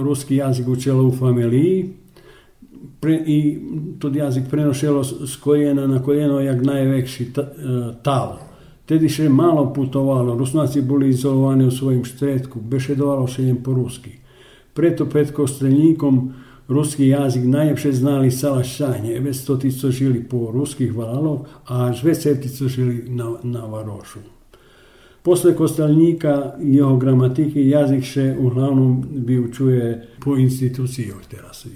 ruski 0.00 0.36
jazik 0.36 0.64
jazyk 0.64 0.72
učila 0.72 1.02
u 1.02 1.12
familiji 1.12 1.92
pre, 3.00 3.14
i 3.26 3.58
tudi 3.98 4.18
jazik 4.18 4.48
prenošelo 4.50 5.04
s 5.04 5.36
korijena 5.36 5.86
na 5.86 6.02
koljeno 6.02 6.40
jak 6.40 6.64
najvekši 6.64 7.32
ta, 7.32 7.42
e, 7.42 7.92
talo. 8.02 8.38
Še 9.08 9.28
malo 9.28 9.72
putovalo, 9.72 10.38
rusnaci 10.38 10.80
boli 10.80 11.08
izolovani 11.08 11.64
u 11.64 11.70
svojim 11.70 12.04
štretku, 12.04 12.60
bešedovalo 12.60 13.26
še 13.26 13.42
jem 13.42 13.62
po 13.62 13.74
ruski. 13.74 14.21
Preto 14.74 15.06
pred 15.06 15.32
kostelnikom 15.32 16.32
ruski 16.68 17.08
jazik 17.08 17.44
najljepše 17.44 17.92
znali 17.92 18.30
salašanje, 18.30 19.20
već 19.20 19.44
to 19.44 19.56
ti 19.56 19.72
co 19.72 19.90
žili 19.90 20.24
po 20.24 20.50
ruskih 20.52 20.94
valov, 20.96 21.46
a 21.66 21.92
žveceti 21.92 22.48
co 22.48 22.68
žili 22.68 23.04
na, 23.08 23.36
na 23.42 23.66
Varošu. 23.66 24.18
Posle 25.22 25.54
kostelnika 25.56 26.54
jeho 26.62 26.96
gramatike 26.96 27.68
jazik 27.68 28.04
še 28.04 28.34
uglavnom 28.38 29.04
bi 29.10 29.38
učuje 29.38 30.08
po 30.24 30.36
instituciji 30.36 31.12
teraz 31.30 31.66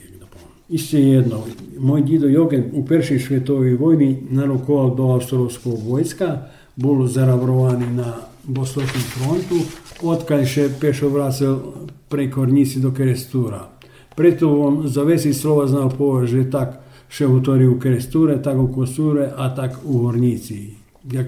Ište 0.68 1.00
jedno, 1.00 1.44
moj 1.78 2.02
dido 2.02 2.28
Jogen 2.28 2.64
u 2.72 2.86
Peršoj 2.86 3.18
svetovoj 3.18 3.76
vojni 3.76 4.16
narukoval 4.30 4.96
do 4.96 5.02
austrovskog 5.02 5.78
vojska, 5.86 6.48
bol 6.76 7.06
zaravrovaný 7.06 7.86
na 7.94 8.14
Bostovskom 8.44 9.00
frontu, 9.00 9.62
odkaj 10.02 10.44
še 10.46 10.68
pešo 10.80 11.08
vracal 11.08 11.60
preko 12.08 12.44
Rnisi 12.44 12.80
do 12.80 12.90
Krestura. 12.90 13.68
Preto 14.16 14.48
bom 14.48 14.88
zavesi 14.88 15.34
slova 15.34 15.66
znal 15.66 15.90
povrž 15.92 16.30
že 16.30 16.50
tak 16.50 16.80
še 17.08 17.26
utoril 17.26 17.78
Kresture, 17.78 18.42
tako 18.42 18.68
Kosure, 18.72 19.30
a 19.36 19.54
tak 19.54 19.78
u 19.84 19.98
Hornici. 20.04 20.74
Jak 21.12 21.26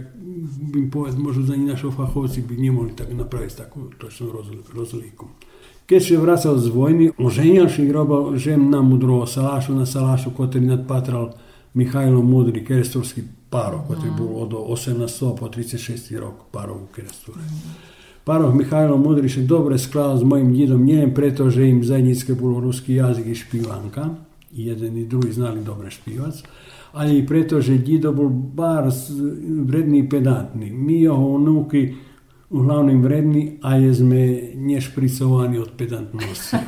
bim 0.72 0.90
povedal, 0.90 1.20
možda 1.20 1.42
za 1.42 1.56
njih 1.56 1.68
našel 1.68 1.90
fahovci, 1.90 2.42
bi 2.42 2.56
ne 2.56 2.72
mogli 2.72 2.96
tako 2.96 3.14
napraviti 3.14 3.56
tako 3.56 3.80
točno 3.98 4.28
razliku. 4.76 5.28
Keď 5.86 6.02
se 6.02 6.16
vracal 6.16 6.58
z 6.58 6.68
vojni, 6.68 7.10
oženjaš 7.18 7.78
i 7.78 7.86
groba 7.86 8.36
žem 8.36 8.70
na 8.70 8.82
mudro, 8.82 9.26
salašu 9.26 9.74
na 9.74 9.86
salašu, 9.86 10.30
kot 10.36 10.54
je 10.54 10.60
nadpatral 10.60 11.32
Mihajlo 11.74 12.22
Mudri, 12.22 12.64
kresturski 12.64 13.22
paro, 13.50 13.84
kot 13.88 14.04
je 14.04 14.10
bilo 14.16 14.28
od 14.28 14.50
1800 14.50 15.36
po 15.36 15.48
36 15.48 16.18
rok 16.18 16.34
parov 16.52 16.76
u 16.76 16.86
Kresture. 16.92 17.40
Mm. 17.40 17.87
Paroh 18.28 18.54
Mihajlo 18.54 18.98
Mudri 18.98 19.28
se 19.28 19.40
dobro 19.40 19.78
sklada 19.78 20.16
s 20.16 20.22
mojim 20.22 20.52
djedom 20.52 20.84
njenim, 20.84 21.14
pretože 21.14 21.68
im 21.68 21.84
zajednički 21.84 22.34
poloruski 22.34 22.94
jazik 22.94 23.26
i 23.26 23.34
špivanka, 23.34 24.08
i 24.52 24.64
i 24.64 25.06
drugi 25.06 25.32
znali 25.32 25.64
dobro 25.64 25.90
špivac, 25.90 26.42
ali 26.92 27.18
i 27.18 27.26
pretože 27.26 27.78
djedo 27.78 28.12
bol 28.12 28.28
bar 28.28 28.90
vredni 29.64 29.98
i 29.98 30.08
pedantni. 30.08 31.00
Jeho 31.02 31.26
unuki 31.26 31.94
uglavnom 32.50 33.02
vredni, 33.02 33.58
a 33.62 33.76
jezme 33.76 34.40
nešpricovani 34.54 35.58
od 35.58 35.70
pedantnosti. 35.78 36.56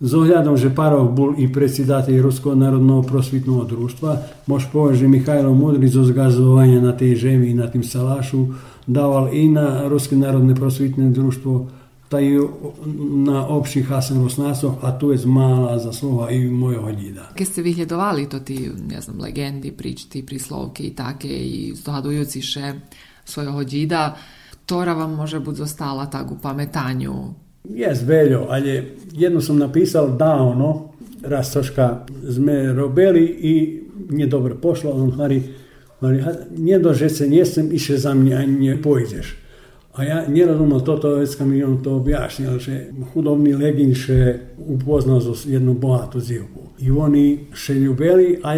S 0.00 0.16
ohľadom, 0.16 0.56
že 0.56 0.72
Parov 0.72 1.12
bol 1.12 1.36
i 1.36 1.44
predsjedateľ 1.44 2.24
Ruského 2.24 2.56
národného 2.56 3.04
prosvitného 3.04 3.68
društva, 3.68 4.16
mož 4.48 4.64
povedať, 4.72 5.04
že 5.04 5.12
Mihajlo 5.12 5.52
Mudri 5.52 5.92
zo 5.92 6.08
zgazovania 6.08 6.80
na 6.80 6.96
tej 6.96 7.20
žemi 7.20 7.52
na 7.52 7.68
tým 7.68 7.84
salašu 7.84 8.48
dával 8.90 9.30
i 9.30 9.46
na 9.46 9.86
Ruské 9.86 10.18
národné 10.18 10.58
prosvitné 10.58 11.14
družstvo, 11.14 11.70
taj 12.10 12.26
na 13.22 13.46
opštih 13.46 13.86
Hasan 13.86 14.18
a 14.82 14.88
tu 14.98 15.14
je 15.14 15.22
mala 15.30 15.78
zaslova 15.78 16.34
i 16.34 16.42
mojho 16.50 16.90
dida. 16.90 17.30
Keď 17.38 17.46
ste 17.46 17.62
vyhľadovali 17.62 18.26
to 18.26 18.42
tí, 18.42 18.66
ne 18.66 18.98
znam, 18.98 19.22
legendy, 19.22 19.70
pričty, 19.70 20.26
príslovky 20.26 20.90
i 20.90 20.94
také, 20.94 21.30
i 21.30 21.70
zdohadujući 21.70 22.42
še 22.42 22.66
svojho 23.22 23.62
dida, 23.62 24.18
ktorá 24.66 24.94
vám 24.94 25.14
može 25.14 25.38
buď 25.38 25.66
zostala 25.66 26.10
tak 26.10 26.30
u 26.30 26.38
pamätanju 26.42 27.14
Jes 27.74 28.02
veljo, 28.02 28.46
ali 28.48 28.96
jedno 29.12 29.40
sam 29.40 29.58
napisal 29.58 30.16
davno, 30.16 30.90
rastoška 31.22 32.06
sme 32.30 32.72
robili 32.72 33.24
i 33.24 33.82
nije 34.10 34.26
dobro 34.26 34.54
pošlo, 34.62 34.90
on 34.90 35.10
hari, 35.10 35.42
Mówi, 36.02 36.16
nie 36.58 36.80
do 36.80 36.94
rzeczy 36.94 37.28
nie 37.28 37.36
jestem, 37.36 37.72
iż 37.72 37.88
za 37.88 38.14
mnie 38.14 38.38
ani 38.38 38.58
nie 38.58 38.76
pójdziesz. 38.76 39.36
A 39.94 40.04
ja 40.04 40.26
nie 40.26 40.46
rozumiem 40.46 40.80
to, 40.80 40.98
to 40.98 41.20
jest 41.20 41.36
kamienią 41.36 41.78
to 41.78 42.00
wyjaśniał, 42.00 42.58
że 42.58 42.84
hudobni 43.14 43.52
legin 43.52 43.94
się 43.94 44.38
upoznał 44.66 45.20
z 45.20 45.44
jedną 45.44 45.74
bogatą 45.74 46.20
dziewką. 46.20 46.60
I 46.78 46.90
oni 46.90 47.38
się 47.54 47.74
lubili, 47.74 48.36
a 48.42 48.54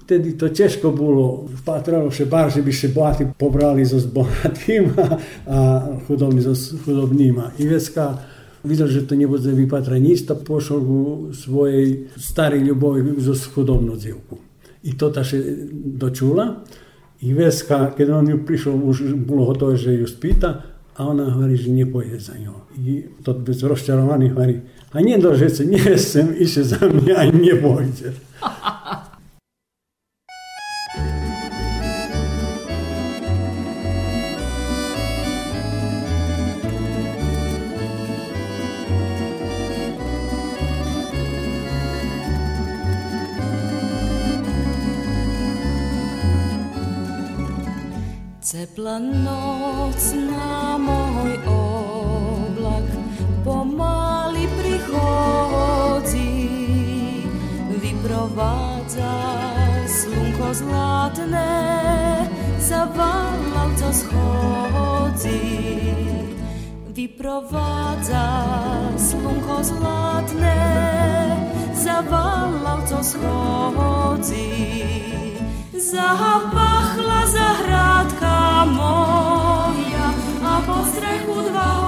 wtedy 0.00 0.32
to 0.32 0.50
ciężko 0.50 0.92
było. 0.92 1.44
Patrało 1.64 2.10
się 2.10 2.26
bardziej, 2.26 2.62
by 2.62 2.72
się 2.72 2.88
bogaty 2.88 3.28
pobrali 3.38 3.84
z 3.84 4.06
bogatyma, 4.06 5.16
a 5.46 5.88
hudobni 6.08 6.40
z 6.42 6.82
hudobnima. 6.84 7.50
I 7.58 7.68
wiecka 7.68 8.18
widział, 8.64 8.88
że 8.88 9.02
to 9.02 9.14
nie 9.14 9.28
będzie 9.28 9.52
wypatranista, 9.52 10.34
poszedł 10.34 11.18
swojej 11.32 12.04
starej 12.18 12.64
lubowi 12.64 13.02
z 13.18 13.44
hudobną 13.46 13.96
dziewką. 13.96 14.36
I 14.84 14.96
to 14.98 15.10
ta 15.10 15.24
še 15.24 15.40
dočula. 15.98 16.64
I 17.24 17.32
Veska, 17.34 17.94
kad 17.96 18.10
on 18.10 18.28
ju 18.28 18.42
prišao, 18.46 18.76
už 18.76 19.02
bilo 19.16 19.46
gotovo 19.48 19.76
že 19.76 19.94
ju 19.96 20.06
spita, 20.06 20.60
a 20.94 21.06
ona 21.06 21.30
hvali, 21.30 21.56
že 21.56 21.72
ne 21.72 21.86
poje 21.92 22.18
za 22.20 22.38
njo. 22.38 22.54
I 22.78 23.02
to 23.24 23.34
bez 23.34 23.62
rozčarovanih 23.62 24.32
hvali, 24.32 24.60
a 24.92 25.00
nje 25.00 25.18
dožece, 25.18 25.64
nje 25.64 25.98
sem 25.98 26.34
iše 26.38 26.62
za 26.62 26.78
mnja, 26.82 27.14
a 27.16 27.24
nje. 27.24 27.60
Bila 48.94 49.10
noc 49.26 50.14
na 50.14 50.78
moj 50.78 51.34
oblak 51.50 52.86
pomalý 53.42 54.46
prihodzi, 54.54 56.30
wyprowadza 57.82 59.18
słonko 59.90 60.54
zlatne, 60.54 61.50
zawalał 62.62 63.70
co 63.74 63.90
schodzi. 63.90 65.42
Wyprowadza 66.94 68.46
słonko 68.94 69.64
zlatne, 69.64 70.56
zawalał 71.74 72.78
co 72.86 73.02
schodzi. 73.02 74.54
Zahawa 75.90 76.73
zahradka 77.26 78.64
moja 78.64 80.06
a 80.44 80.62
po 80.66 80.84
strechu 80.86 81.40
dva 81.50 81.83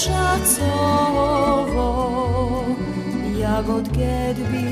šacovo, 0.00 1.88
jagodke 3.40 4.34
dbi 4.34 4.68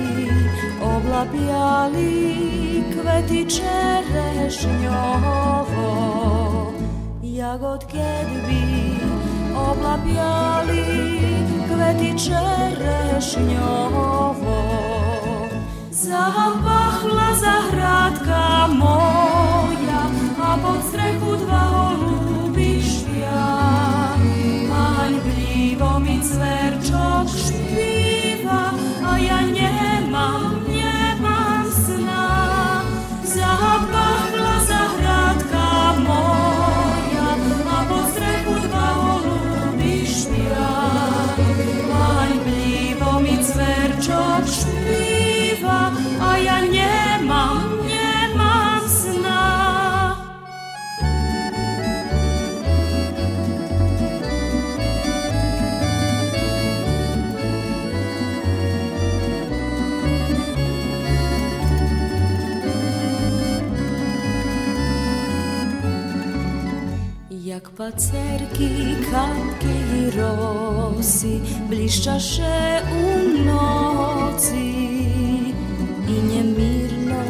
oblapjali 0.83 2.15
kveti 2.93 3.41
čerešnjovo. 3.51 4.79
Jagodke 7.23 8.11
dbi 8.29 8.65
oblapjali 9.57 10.85
kveti 11.69 12.11
čerešnjovo. 12.25 13.69
Zapahla 15.91 17.31
zahradka 17.45 18.67
moja, 18.79 20.03
a 20.43 20.57
pod 20.63 20.81
strehu 20.89 21.37
dva 21.37 21.59
holuba 21.59 22.28
serca 26.29 27.25
krzywi. 27.27 27.98
Пацерки, 67.79 68.97
капки 69.11 69.75
і 69.99 70.11
роси 70.11 71.41
блищаше 71.69 72.83
у 72.93 73.29
ноці, 73.45 74.75
і 76.09 76.13
немірно 76.13 77.23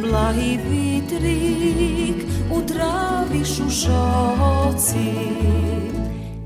благи 0.00 0.58
вітрик 0.70 2.26
у 2.50 2.60
траві 2.60 3.44
шушоці, 3.44 5.12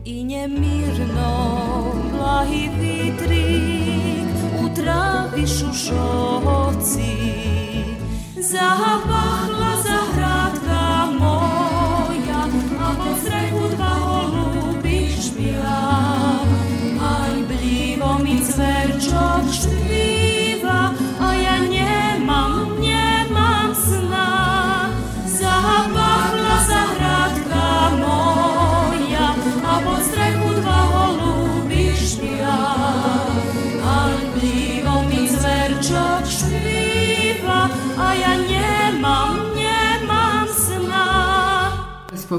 і 0.05 0.25
немірно 0.25 1.95
благи 2.13 2.71
вітрик 2.81 4.29
у 4.65 4.69
траві 4.69 5.47
шушоці. 5.47 6.54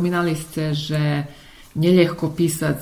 Spominali 0.05 0.35
ste 0.37 0.69
že 0.77 1.25
nelehko 1.81 2.29
pisac 2.37 2.77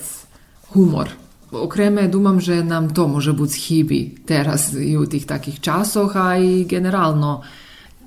humor. 0.76 1.08
Okreme, 1.56 2.12
dumam, 2.12 2.44
že 2.44 2.60
nam 2.64 2.92
to 2.92 3.08
može 3.08 3.32
biti 3.34 3.56
hibi 3.60 4.16
teraz 4.28 4.76
i 4.76 4.98
u 4.98 5.06
tih 5.06 5.26
takih 5.26 5.60
časoh, 5.60 6.12
a 6.16 6.36
i 6.38 6.66
generalno. 6.68 7.44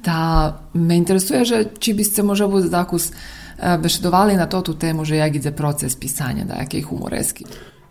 Da 0.05 0.53
me 0.75 0.97
interesuje, 0.97 1.45
že 1.45 1.65
či 1.79 1.95
biste 1.95 2.23
može 2.23 2.45
biti 2.49 2.71
takus 2.71 3.09
eh, 3.09 3.79
bešedovali 3.83 4.37
na 4.37 4.47
to 4.47 4.61
tu 4.61 4.75
temu, 4.75 5.05
že 5.05 5.17
jak 5.17 5.35
ide 5.35 5.51
proces 5.51 5.97
pisanja, 5.97 6.45
da 6.45 6.61
jak 6.61 6.75
je 6.75 6.83
humoreski. 6.83 7.45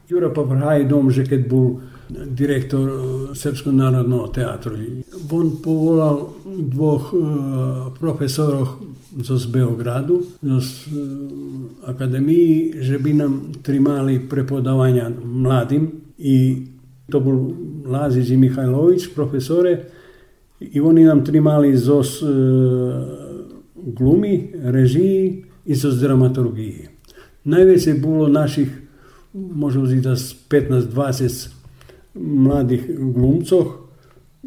Jura 0.09 0.29
pa 0.29 0.45
pravi 0.45 0.85
dom 0.85 1.09
že 1.09 1.25
kad 1.25 1.49
bol 1.49 1.81
direktor 2.09 2.89
eh, 2.89 3.35
Srpsko 3.35 3.71
narodno 3.71 4.27
teatru. 4.27 4.77
On 5.31 5.57
povolal 5.63 6.29
dvoch 6.45 7.13
uh, 7.13 7.21
eh, 7.21 7.99
profesorov 7.99 8.77
z 9.15 9.45
Beogradu, 9.45 10.21
z 10.41 10.87
e, 10.87 10.91
akademiji, 11.85 12.73
že 12.79 12.99
bi 12.99 13.13
nam 13.13 13.51
trimali 13.61 14.19
prepodavanja 14.29 15.11
mladim 15.23 15.91
i 16.17 16.57
to 17.09 17.19
bol 17.19 17.51
Lazić 17.85 18.29
i 18.29 18.37
Mihajlović, 18.37 19.07
profesore, 19.15 19.83
i 20.59 20.81
oni 20.81 21.03
nam 21.03 21.25
trimali 21.25 21.77
zos 21.77 22.21
e, 22.21 22.25
glumi, 23.75 24.51
režiji 24.63 25.43
i 25.65 25.75
zos 25.75 25.95
dramaturgiji. 25.95 26.87
Najveće 27.43 27.93
bilo 27.93 28.27
naših, 28.27 28.81
možemo 29.33 29.83
uzeti 29.83 30.01
da 30.01 30.15
s 30.15 30.35
15-20 30.49 31.49
mladih 32.15 32.91
glumcov 32.99 33.65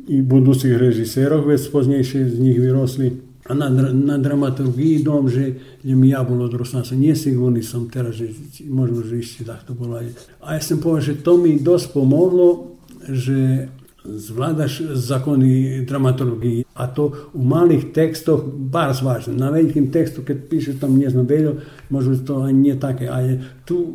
i 0.08 0.22
budućih 0.22 0.76
režiserov, 0.76 1.46
već 1.46 1.70
poznejšie 1.72 2.28
z 2.28 2.40
nich 2.40 2.58
vyrosli. 2.58 3.27
na, 3.54 3.68
na 3.92 4.18
dramaturgiji 4.18 5.02
dom 5.04 5.28
že 5.28 5.54
je 5.82 5.96
mi 5.96 6.08
jabulo 6.08 6.44
odrasla 6.44 6.84
sam. 6.84 6.98
Nije 6.98 7.16
sigurni 7.16 7.62
sam 7.62 7.88
teraz, 7.88 8.14
že 8.14 8.28
možemo 8.68 9.02
že 9.02 9.18
isti 9.18 9.44
da 9.44 9.60
to 9.66 9.74
bilo. 9.74 10.00
A 10.40 10.54
ja 10.54 10.60
sam 10.60 10.80
povedal, 10.80 11.00
že 11.00 11.22
to 11.22 11.36
mi 11.36 11.60
dost 11.60 11.92
pomoglo, 11.94 12.66
že 13.08 13.68
zvladaš 14.04 14.80
zakoni 14.80 15.84
dramaturgiji. 15.88 16.64
A 16.74 16.86
to 16.86 17.12
u 17.34 17.44
malih 17.44 17.84
tekstoh 17.94 18.44
bar 18.54 18.94
zvažno. 18.94 19.34
Na 19.34 19.50
velikim 19.50 19.92
tekstu 19.92 20.22
kad 20.26 20.36
pišeš 20.50 20.80
tam 20.80 20.98
ne 20.98 21.10
znam 21.10 21.26
veljo, 21.26 21.54
možda 21.90 22.24
to 22.24 22.46
nije 22.46 22.80
tako. 22.80 23.04
Ali 23.10 23.40
tu 23.64 23.86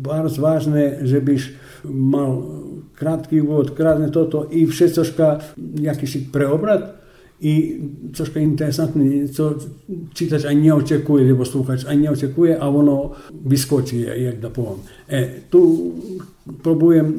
bar 0.00 0.28
zvažno 0.28 0.76
že 1.02 1.20
biš 1.20 1.50
mal 1.84 2.42
kratki 2.94 3.40
uvod, 3.40 3.74
kratne 3.74 4.12
toto 4.12 4.48
i 4.52 4.66
všetko 4.66 5.38
jakiši 5.78 6.28
preobrat, 6.32 7.01
i 7.42 7.80
troszkę 8.12 8.42
interesantny, 8.42 9.28
co 9.28 9.54
czytać, 10.14 10.44
a 10.44 10.52
nie 10.52 10.74
oczekuje, 10.74 11.28
albo 11.28 11.44
słuchać, 11.44 11.84
a 11.84 11.94
nie 11.94 12.10
oczekuje, 12.10 12.60
a 12.60 12.68
ono 12.68 13.10
wyskoczy, 13.44 13.96
jak 13.96 14.40
da 14.40 14.50
powiem. 14.50 14.78
E, 15.08 15.28
tu 15.50 15.92
próbuję 16.62 17.12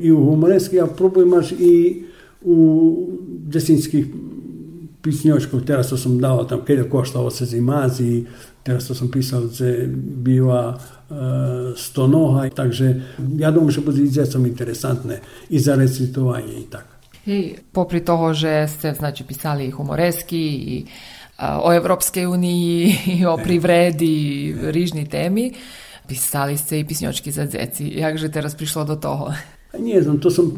i 0.00 0.12
u 0.12 0.26
humoreski, 0.26 0.80
a 0.80 0.86
próbuję 0.86 1.26
masz 1.26 1.54
i 1.60 2.02
u 2.42 2.96
dziecińskich 3.48 4.06
pisniočkov, 5.02 5.62
teraz 5.64 5.88
to 5.88 5.96
sam 5.96 6.20
dao 6.20 6.44
tam, 6.44 6.64
kiedy 6.64 6.82
je 6.82 6.88
koštao 6.88 7.30
se 7.30 7.46
zimazi, 7.46 8.24
teraz 8.64 8.86
to 8.86 8.94
sam 8.94 9.08
pisał, 9.08 9.48
że 9.52 9.88
biva 10.24 10.78
e, 11.10 11.72
stonoha, 11.76 12.50
Także 12.50 12.94
ja 13.38 13.52
domam, 13.52 13.70
še 13.70 13.80
bude 13.80 14.00
interesantne 14.00 15.20
i 15.50 15.58
za 15.58 15.76
i 15.76 16.64
tak. 16.70 16.93
Hej, 17.24 17.64
popri 17.72 18.04
toho, 18.04 18.36
že 18.36 18.68
ste 18.68 18.92
znači 18.92 19.24
pisali 19.24 19.70
humoreski 19.72 20.44
i 20.44 20.84
o 21.40 21.72
Evropskej 21.72 22.26
uniji 22.26 22.96
i 23.06 23.26
o 23.26 23.36
privredi 23.36 24.12
i 24.12 24.54
rižni 24.70 25.08
temi, 25.08 25.52
pisali 26.08 26.56
ste 26.58 26.80
i 26.80 26.84
pisnjočki 26.84 27.32
za 27.32 27.46
djeci. 27.46 27.88
Jakže 27.96 28.28
teraz 28.28 28.54
prišlo 28.54 28.84
do 28.84 28.96
toho? 28.96 29.32
Nie 29.78 30.02
znam, 30.02 30.20
to 30.20 30.30
som 30.30 30.52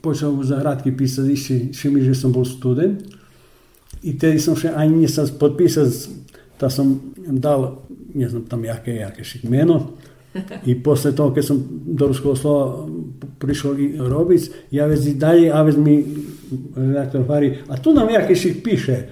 počal 0.00 0.38
u 0.38 0.44
zahradki 0.46 0.96
písať 0.96 1.26
ešte, 1.28 1.54
ešte 1.74 1.90
mi, 1.90 2.00
že 2.00 2.14
som 2.14 2.32
bol 2.32 2.46
student. 2.46 3.02
I 4.02 4.14
tedy 4.16 4.38
som 4.38 4.56
še 4.56 4.72
ani 4.72 5.04
nesam 5.04 5.26
podpísať, 5.26 5.90
tá 6.56 6.70
som 6.70 7.12
dal, 7.18 7.82
ne 8.14 8.30
znam 8.30 8.46
tam 8.46 8.64
jaké, 8.64 9.02
jaké 9.02 9.26
šik 9.26 9.44
meno. 9.50 9.98
I 10.66 10.82
posle 10.82 11.12
toho 11.12 11.30
keď 11.30 11.44
som 11.44 11.60
do 11.86 12.06
ruského 12.08 12.36
slova 12.36 12.88
prišao 13.38 13.74
robiť, 14.08 14.42
ja 14.70 14.86
već 14.86 15.06
i 15.06 15.14
dalje, 15.14 15.52
a 15.52 15.62
već 15.62 15.76
mi 15.76 16.04
redaktor 16.76 17.24
hvali, 17.26 17.58
a 17.68 17.76
tu 17.76 17.92
nam 17.94 18.10
jakiši 18.10 18.62
piše 18.64 18.92
e, 18.92 19.06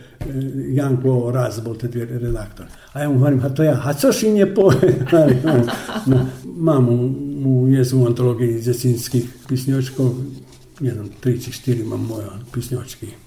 Janko 0.72 1.30
Razbol, 1.34 1.74
te 1.74 1.88
dvije 1.88 2.06
redaktor. 2.18 2.66
A 2.92 3.02
ja 3.02 3.08
mu 3.08 3.18
hvalim, 3.18 3.40
a 3.44 3.48
to 3.48 3.62
ja, 3.62 3.80
a 3.84 3.92
co 3.92 4.08
im 4.26 4.32
no, 4.34 4.38
je 4.38 4.54
po... 4.54 4.72
Mamu 6.56 7.14
u 7.44 7.68
jezu 7.68 8.06
antologiji 8.06 8.60
djecinskih 8.60 9.24
pisnjočkov, 9.48 10.14
ne 10.80 10.90
znam, 10.90 11.08
tri 11.20 11.40
či 11.40 11.52
štiri 11.52 11.80
imam. 11.80 12.08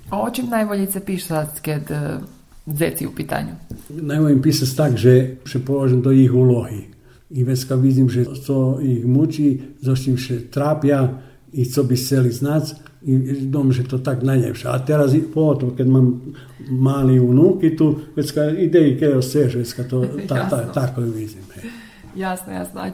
A 0.10 0.22
o 0.22 0.30
čem 0.30 0.50
najbolje 0.50 0.92
se 0.92 1.00
pišat 1.00 1.60
kad 1.60 1.92
e, 1.92 3.08
u 3.08 3.16
pitanju? 3.16 3.54
Najbolje 3.90 4.34
im 4.34 4.42
tak, 4.78 4.98
že 4.98 5.36
se 5.46 5.66
položim 5.66 6.02
do 6.02 6.12
ih 6.12 6.34
ulohi. 6.34 6.93
I 7.34 7.46
weska 7.46 7.78
widzim, 7.78 8.10
że 8.10 8.26
co 8.26 8.80
ich 8.80 9.06
muči, 9.06 9.62
co 9.84 10.10
im 10.10 10.18
się 10.18 10.36
trapia 10.38 11.10
i 11.54 11.66
co 11.66 11.84
by 11.84 11.96
chcieli 11.96 12.32
znać, 12.32 12.76
i 13.06 13.18
dom 13.42 13.74
že 13.74 13.84
to 13.84 14.00
tak 14.00 14.24
najljepše. 14.24 14.70
A 14.70 14.80
teraz 14.80 15.12
potom, 15.34 15.76
kad 15.76 15.88
mam 15.88 16.22
mali 16.70 17.20
unuk 17.20 17.64
i 17.64 17.76
tu, 17.76 18.00
već 18.16 18.32
ka 18.32 18.50
ide 18.50 18.90
i 18.90 18.98
keo 19.00 19.22
seže, 19.22 19.60
već 19.60 19.74
ka 19.74 19.84
to 19.84 20.06
ta, 20.30 20.50
ta, 20.50 20.66
tako 20.74 21.02
vidim. 21.02 21.44
Hej. 21.56 21.70
Jasno, 22.16 22.54
jasno. 22.54 22.82
A 22.82 22.92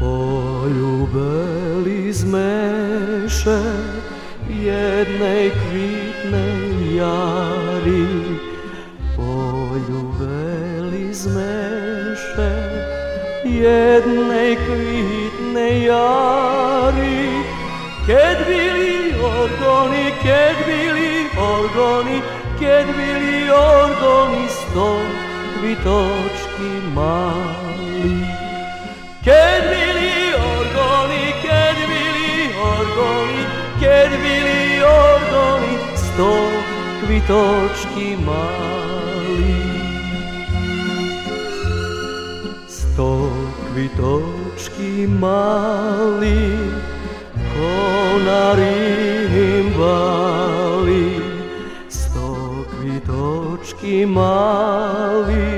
Poljubeli 0.00 1.32
zmeše 2.12 4.03
jednej 4.48 5.50
kvitnej 5.50 6.96
jari 6.96 8.08
Poljubeli 9.16 11.14
zmeše. 11.14 12.52
Jednej 13.44 14.56
kvitnej 14.56 15.88
jari 15.88 17.28
Kad 18.06 18.38
bili 18.46 19.16
orgoni, 19.16 20.12
kad 20.20 20.56
bili 20.66 21.28
orgoni 21.38 22.20
Kad 22.60 22.86
bili 22.96 23.48
orgoni 23.50 24.44
sto 24.48 25.00
kvitočki 25.58 26.70
mali 26.94 27.63
sto 36.14 36.34
kvitočki 37.02 38.14
mali. 38.22 39.58
Sto 42.70 43.34
kvitočki 43.74 45.10
mali, 45.10 46.54
ko 47.50 47.74
na 48.26 48.54
rimbali. 49.34 49.82
Sto 51.90 52.62
kvitočki 52.70 54.06
mali, 54.06 55.53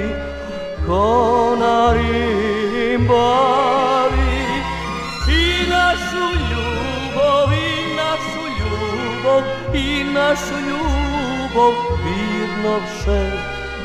našu 10.28 10.54
ljubav 10.68 11.72
vidno 12.04 12.78
vše 12.84 13.32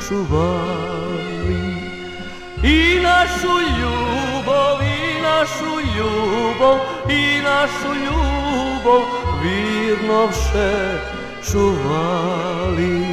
čuvali. 0.08 1.62
I 2.64 3.00
našu 3.04 3.54
ljubav, 3.80 4.82
i 4.82 5.22
našu 5.22 5.80
ljubav, 5.98 6.78
i 7.10 7.42
našu 7.44 7.94
ljubav 8.06 9.02
vidno 9.44 10.28
vše 10.28 11.00
čuvali. 11.52 13.06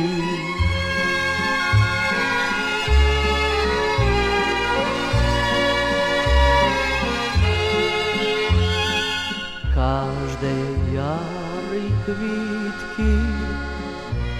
Každe 9.75 10.55
jari 10.95 11.89
kvitki 12.05 12.38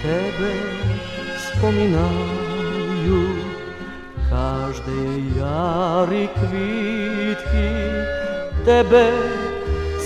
tebe 0.09 0.53
spominaju 1.45 3.21
Každe 4.29 5.01
jari 5.37 6.25
kvitki 6.39 7.69
tebe 8.65 9.07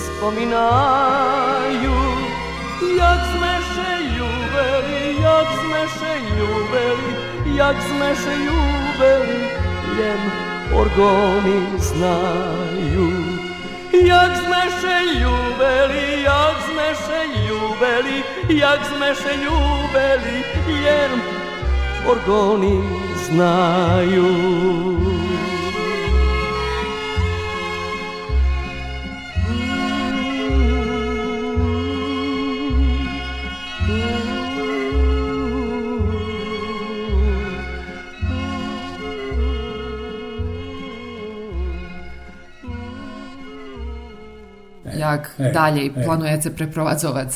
spominaju 0.04 2.00
Jak 3.00 3.22
zmeše 3.34 3.92
ljubeli, 4.16 5.04
jak 5.22 5.48
zmeše 5.62 6.14
ljubeli, 6.38 7.10
jak 7.58 7.78
zmeše 7.90 8.36
ljubeli, 8.46 9.40
ljem 9.98 10.22
orgoni 10.80 11.60
znaju. 11.80 13.23
Jak 14.04 14.32
zmeše 14.38 15.20
ljubeli, 15.20 16.24
jak 16.24 16.56
zmeše 16.68 17.20
ljubeli, 17.48 18.24
jak 18.50 18.80
zmeše 18.86 19.38
ljubeli, 19.44 20.44
jer 20.84 21.10
orgoni 22.08 22.84
znaju. 23.28 25.13
Jak 45.04 45.36
Ej, 45.40 45.52
dalje 45.54 45.84
ej. 45.84 45.92
planujete 46.06 46.52
preprowadzovať 46.56 47.30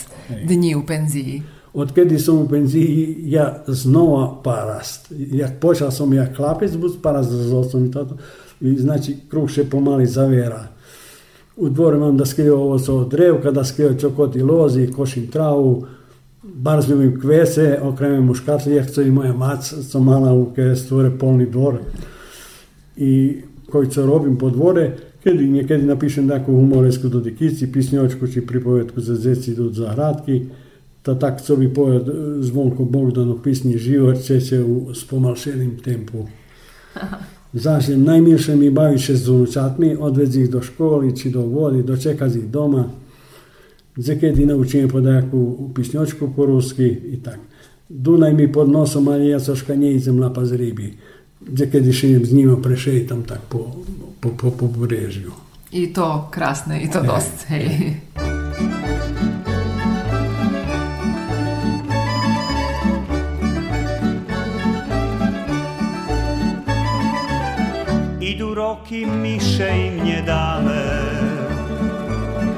dni 0.47 0.75
u 0.75 0.85
penziji? 0.85 1.43
Odkedy 1.73 2.19
som 2.19 2.37
u 2.41 2.47
penziji, 2.49 3.15
ja 3.29 3.63
znova 3.67 4.41
parast. 4.43 5.11
Jak 5.11 5.59
počal 5.59 5.91
som 5.91 6.13
jak 6.13 6.35
chlapec, 6.35 6.75
bud 6.75 6.97
parast 7.03 7.31
otcom 7.53 7.85
i 7.85 7.91
toto. 7.91 8.17
I 8.61 8.75
znači, 8.75 9.17
kruh 9.29 9.49
še 9.51 9.67
pomali 9.69 10.07
zaviera. 10.07 10.63
U 11.57 11.69
dvore 11.69 11.97
mam 11.97 12.17
da 12.17 12.25
skrio 12.25 12.57
ovocovo 12.57 13.03
drevka, 13.05 13.51
da 13.51 13.63
skrio 13.63 13.93
čokoti 13.93 14.41
lozi, 14.41 14.87
košim 14.91 15.27
travu, 15.27 15.85
barzljivim 16.43 17.19
kvese, 17.21 17.79
okreme 17.81 18.21
muškarci, 18.21 18.71
jak 18.71 18.91
co 18.91 19.01
i 19.01 19.11
moja 19.11 19.33
mac, 19.33 19.73
co 19.91 19.99
mala 19.99 20.33
u 20.33 20.45
ke 20.55 20.75
stvore 20.75 21.11
polni 21.19 21.45
dvor. 21.45 21.79
I 22.95 23.41
koji 23.71 23.89
co 23.89 24.05
robim 24.05 24.37
po 24.37 24.49
dvore, 24.49 24.97
Kiedy 25.27 25.47
niekiedy 25.47 25.85
napiszę 25.85 26.27
taką 26.27 26.45
humoreską 26.45 27.09
do 27.09 27.21
dekici, 27.21 27.67
pisnjočko 27.67 28.27
či 28.27 28.41
pripovedko 28.41 29.01
za 29.01 29.15
zeci 29.15 29.55
do 29.55 29.69
zahradki, 29.69 30.45
ta 31.03 31.15
tak, 31.15 31.41
co 31.41 31.57
bi 31.57 31.69
poje 31.69 31.99
Zvonko 32.39 32.85
Bogdan 32.85 33.31
u 33.31 33.39
pisni 33.39 33.77
život, 33.77 34.17
seče 34.17 34.63
u 34.63 34.93
spomalšenim 34.93 35.77
tempu. 35.83 36.25
Zatim 37.53 38.03
najmilše 38.03 38.55
mi 38.55 38.69
bavi 38.69 38.99
se 38.99 39.15
z 39.15 39.29
unučatmi, 39.29 39.95
odvezi 39.99 40.41
ih 40.41 40.49
do 40.49 40.61
školi, 40.61 41.17
či 41.17 41.29
do 41.29 41.41
vodi, 41.41 41.83
dočekazi 41.83 42.39
ih 42.39 42.47
doma. 42.47 42.89
Zekedi 43.97 44.45
naučim 44.45 44.89
podajaku 44.89 45.71
pisnjočku 45.75 46.29
po 46.35 46.45
ruski 46.45 46.87
i 46.87 47.19
tak. 47.23 47.39
Dunaj 47.89 48.33
mi 48.33 48.51
pod 48.51 48.69
nosom, 48.69 49.07
ali 49.07 49.27
ja 49.27 49.39
so 49.39 49.55
škanje 49.55 49.91
i 49.91 49.99
zemla 49.99 50.33
pa 50.33 50.45
zribi. 50.45 50.93
Zekedi 51.55 51.93
šejem 51.93 52.25
z 52.25 52.33
njima 52.33 52.61
prešetam 52.61 53.23
tak 53.23 53.41
po 53.49 53.67
po, 54.19 54.29
po, 54.29 54.51
po 54.51 54.67
pobrežju. 54.67 55.31
I 55.71 55.93
to 55.93 56.27
krasne, 56.31 56.81
i 56.81 56.87
to 56.87 56.99
Ej, 56.99 57.07
dost. 57.07 57.45
Hej. 57.49 57.97
Idu 68.19 68.53
roki 68.55 69.05
miše 69.05 69.69
im 69.69 70.03
nie 70.03 70.21
damy 70.23 70.87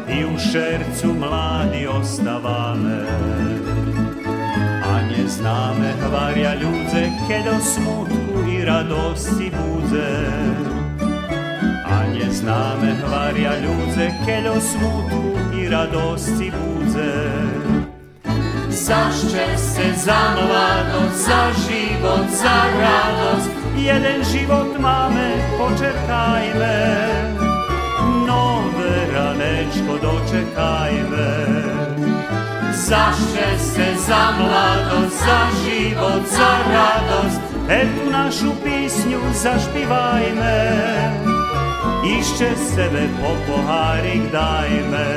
i 0.09 0.25
u 0.25 0.37
šercu 0.37 1.13
mladi 1.13 1.87
ostavame. 1.87 3.05
A 4.85 5.01
nie 5.09 5.25
znamy 5.25 5.93
hvarja 6.01 6.53
ľudze, 6.61 7.09
keď 7.27 7.43
o 7.53 7.57
smutku 7.61 8.37
i 8.49 8.65
radosti 8.65 9.49
budze. 9.49 10.78
A 12.09 12.11
nie 12.11 12.25
znamy 12.25 12.97
hvarja 13.05 13.61
ľudze, 13.61 14.09
keď 14.25 14.49
o 14.49 14.57
smutku 14.57 15.37
i 15.53 15.69
radosti 15.69 16.49
budze. 16.49 17.13
Za 18.73 19.13
šťastie, 19.13 19.93
za 19.93 20.33
mladosť, 20.33 21.17
za 21.21 21.41
život, 21.69 22.25
za 22.33 22.57
radosť, 22.81 23.49
jeden 23.77 24.25
život 24.25 24.73
máme, 24.81 25.37
počerkajme. 25.61 26.77
Nové 28.25 28.95
ranečko 29.13 30.01
dočekajme. 30.01 31.29
Za 32.73 33.13
šťastie, 33.13 34.01
za 34.01 34.33
mladosť, 34.33 35.13
za 35.13 35.41
život, 35.61 36.25
za 36.25 36.51
radosť, 36.73 37.39
etú 37.69 38.05
našu 38.09 38.49
písňu 38.65 39.21
zašpívajme. 39.29 40.57
Ještě 42.03 42.55
sebe 42.55 43.09
po 43.19 43.35
pohárik 43.45 44.31
dajme. 44.31 45.07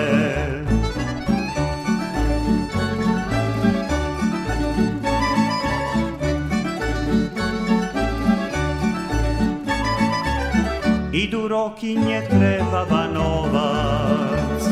Idu 11.13 11.49
roky, 11.49 11.95
netreba 11.95 12.83
vanovať, 12.89 14.63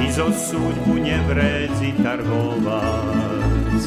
i 0.00 0.06
zo 0.08 0.32
súďbu 0.32 0.96
nevredzi 0.96 1.92
targovať. 2.00 3.82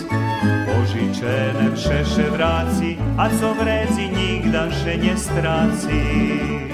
Požičene 0.69 1.73
všeše 1.73 2.27
vraci, 2.29 3.01
a 3.17 3.25
co 3.33 3.49
vrezi 3.57 4.13
nigdaše 4.13 4.93
ne 4.99 5.15
straci 5.17 6.70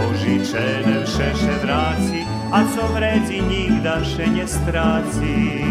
pożyczene 0.00 1.06
wszerze 1.06 1.52
wraci, 1.62 2.24
a 2.52 2.60
co 2.76 2.88
wredzi 2.88 3.42
nigda 3.42 4.04
się 4.04 4.28
nie 4.28 4.48
straci. 4.48 5.64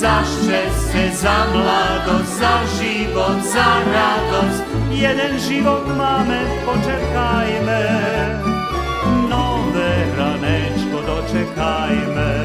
Za 0.00 0.22
szczęście, 0.24 1.16
za 1.16 1.46
mladość, 1.54 2.28
za 2.28 2.66
żywot, 2.76 3.44
za 3.52 3.92
radość, 3.92 4.58
jeden 4.90 5.38
żywot 5.40 5.96
mamy, 5.96 6.40
poczekajmy. 6.66 7.88
Nowe 9.28 9.90
raneczko 10.18 11.02
doczekajmy. 11.06 12.44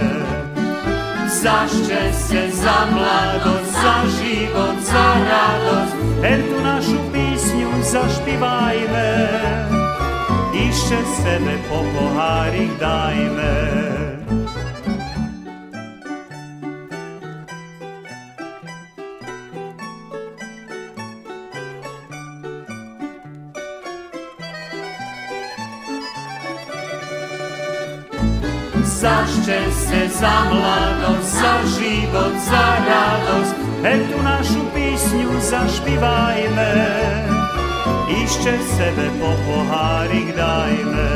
Za 1.41 1.67
szczęście, 1.67 2.51
za 2.51 2.85
mladość, 2.91 3.71
za 3.71 3.95
żywot, 4.17 4.85
za 4.85 5.13
radość, 5.29 5.93
er 6.23 6.43
tu 6.43 6.63
naszą 6.63 6.97
piśnię 7.13 7.83
zaśpiewajmy. 7.83 9.76
Ešte 10.55 10.99
sebe 11.23 11.53
po 11.67 11.83
pohárich 11.95 12.71
dajme. 12.79 13.55
za 28.97 29.23
šťastie, 29.29 30.09
za 30.09 30.35
mladosť, 30.49 31.29
za 31.29 31.53
život, 31.77 32.33
za 32.43 32.65
radosť. 32.81 33.53
Hej, 33.85 33.99
tu 34.09 34.17
našu 34.25 34.61
písňu 34.73 35.31
zašpívajme, 35.37 36.71
ešte 38.07 38.55
sebe 38.75 39.11
po 39.19 39.31
pohárik 39.43 40.31
dajme. 40.31 41.11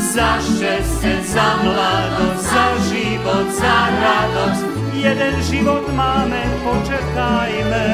Za 0.00 0.40
šťastie, 0.42 1.22
za 1.22 1.48
mladosť, 1.62 2.42
za 2.42 2.66
život, 2.90 3.46
za 3.54 3.76
radosť, 3.94 4.62
jeden 4.96 5.34
život 5.44 5.84
máme, 5.92 6.42
počekajme. 6.64 7.86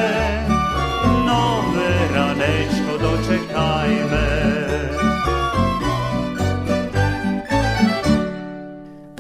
Nové 1.27 1.93
ranečko 2.15 2.93
dočekajme. 3.03 4.66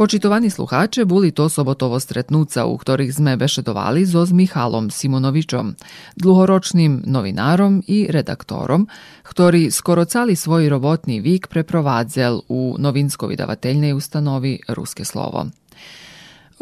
Počitovaní 0.06 0.54
sluhače, 0.54 1.02
boli 1.02 1.34
to 1.34 1.50
sobotovo 1.50 1.98
stretnúca, 1.98 2.62
u 2.62 2.78
ktorých 2.78 3.10
sme 3.10 3.34
bešedovali 3.34 4.06
so 4.06 4.22
s 4.22 4.30
Michalom 4.30 4.86
Simonovičom, 4.86 5.74
dlhoročným 6.14 7.10
novinárom 7.10 7.82
i 7.90 8.06
redaktorom, 8.06 8.86
ktorý 9.26 9.74
skoro 9.74 10.06
cali 10.06 10.38
svoj 10.38 10.70
robotný 10.70 11.18
vík 11.18 11.50
preprovádzel 11.50 12.46
u 12.46 12.78
novinsko-vydavateljnej 12.78 13.98
ustanovi 13.98 14.62
Ruske 14.70 15.02
slovo. 15.02 15.50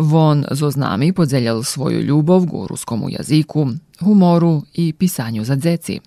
Von 0.01 0.49
zo 0.49 0.72
znami 0.72 1.12
podzeljal 1.12 1.61
svoju 1.68 2.01
ljubov 2.01 2.49
k 2.49 2.64
ruskomu 2.64 3.12
jaziku, 3.12 3.76
humoru 4.01 4.64
i 4.72 4.97
pisanju 4.97 5.45
za 5.45 5.61
dzeci. 5.61 6.01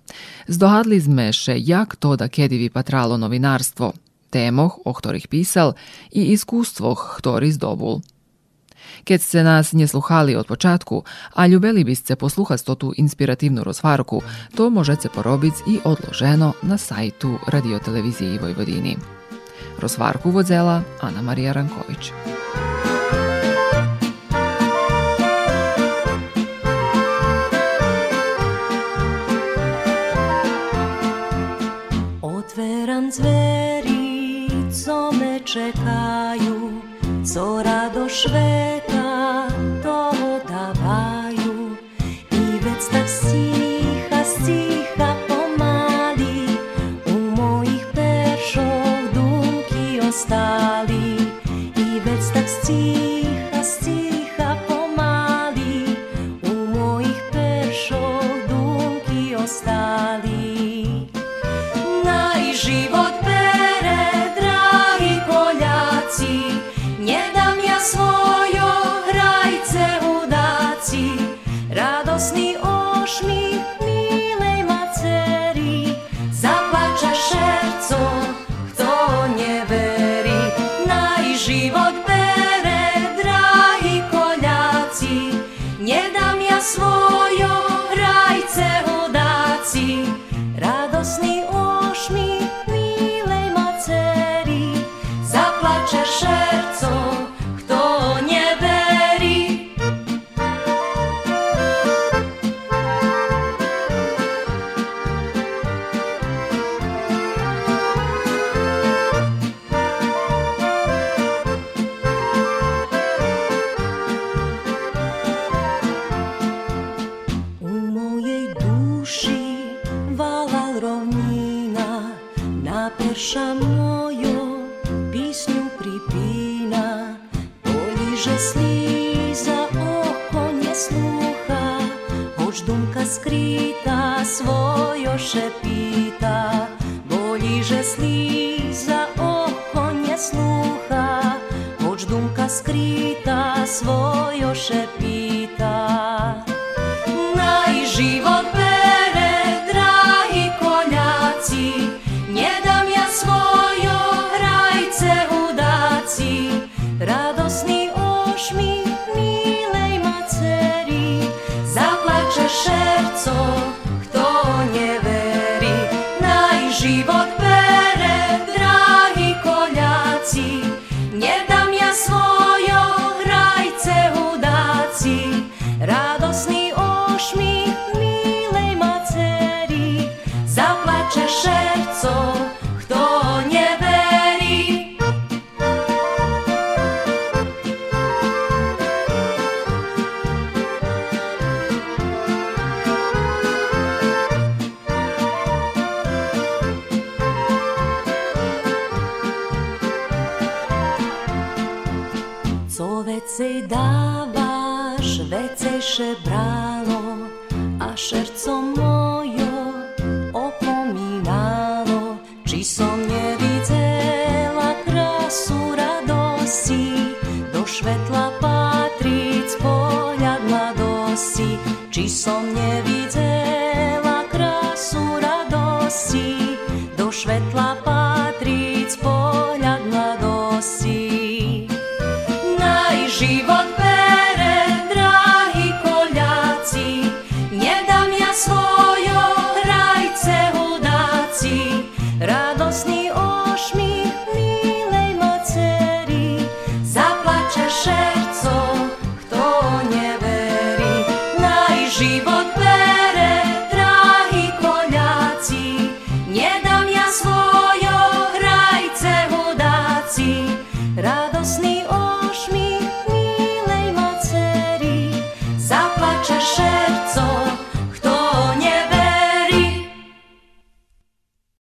Zdohadli 0.50 0.98
sme 0.98 1.30
še 1.30 1.54
jak 1.54 1.94
to 2.02 2.18
da 2.18 2.26
kedivi 2.26 2.66
patralo 2.66 3.14
novinarstvo– 3.14 3.94
témoch, 4.28 4.80
o 4.84 4.92
ktorých 4.92 5.26
písal, 5.32 5.74
i 6.12 6.32
iskustvoch, 6.36 7.18
ktorý 7.18 7.52
zdobul. 7.52 8.04
Keď 9.04 9.18
ste 9.20 9.40
nás 9.44 9.72
nesluchali 9.76 10.36
od 10.36 10.48
počátku 10.48 11.04
a 11.34 11.48
ľubeli 11.48 11.84
by 11.84 11.94
ste 11.96 12.16
poslúchať 12.16 12.64
tú 12.76 12.92
inspiratívnu 12.96 13.64
rozvárku, 13.64 14.24
to 14.56 14.68
môžete 14.72 15.12
porobiť 15.12 15.54
i 15.68 15.74
odloženo 15.84 16.56
na 16.64 16.76
sajtu 16.76 17.40
radiotelevízii 17.48 18.40
Vojvodiny. 18.40 18.96
Rozvárku 19.78 20.34
vodzela 20.34 20.82
Anna 20.98 21.22
Maria 21.22 21.54
Ranković. 21.54 22.10
Čekajú, 35.48 36.84
co 37.24 37.62
rado 37.64 38.04
šveta 38.04 38.87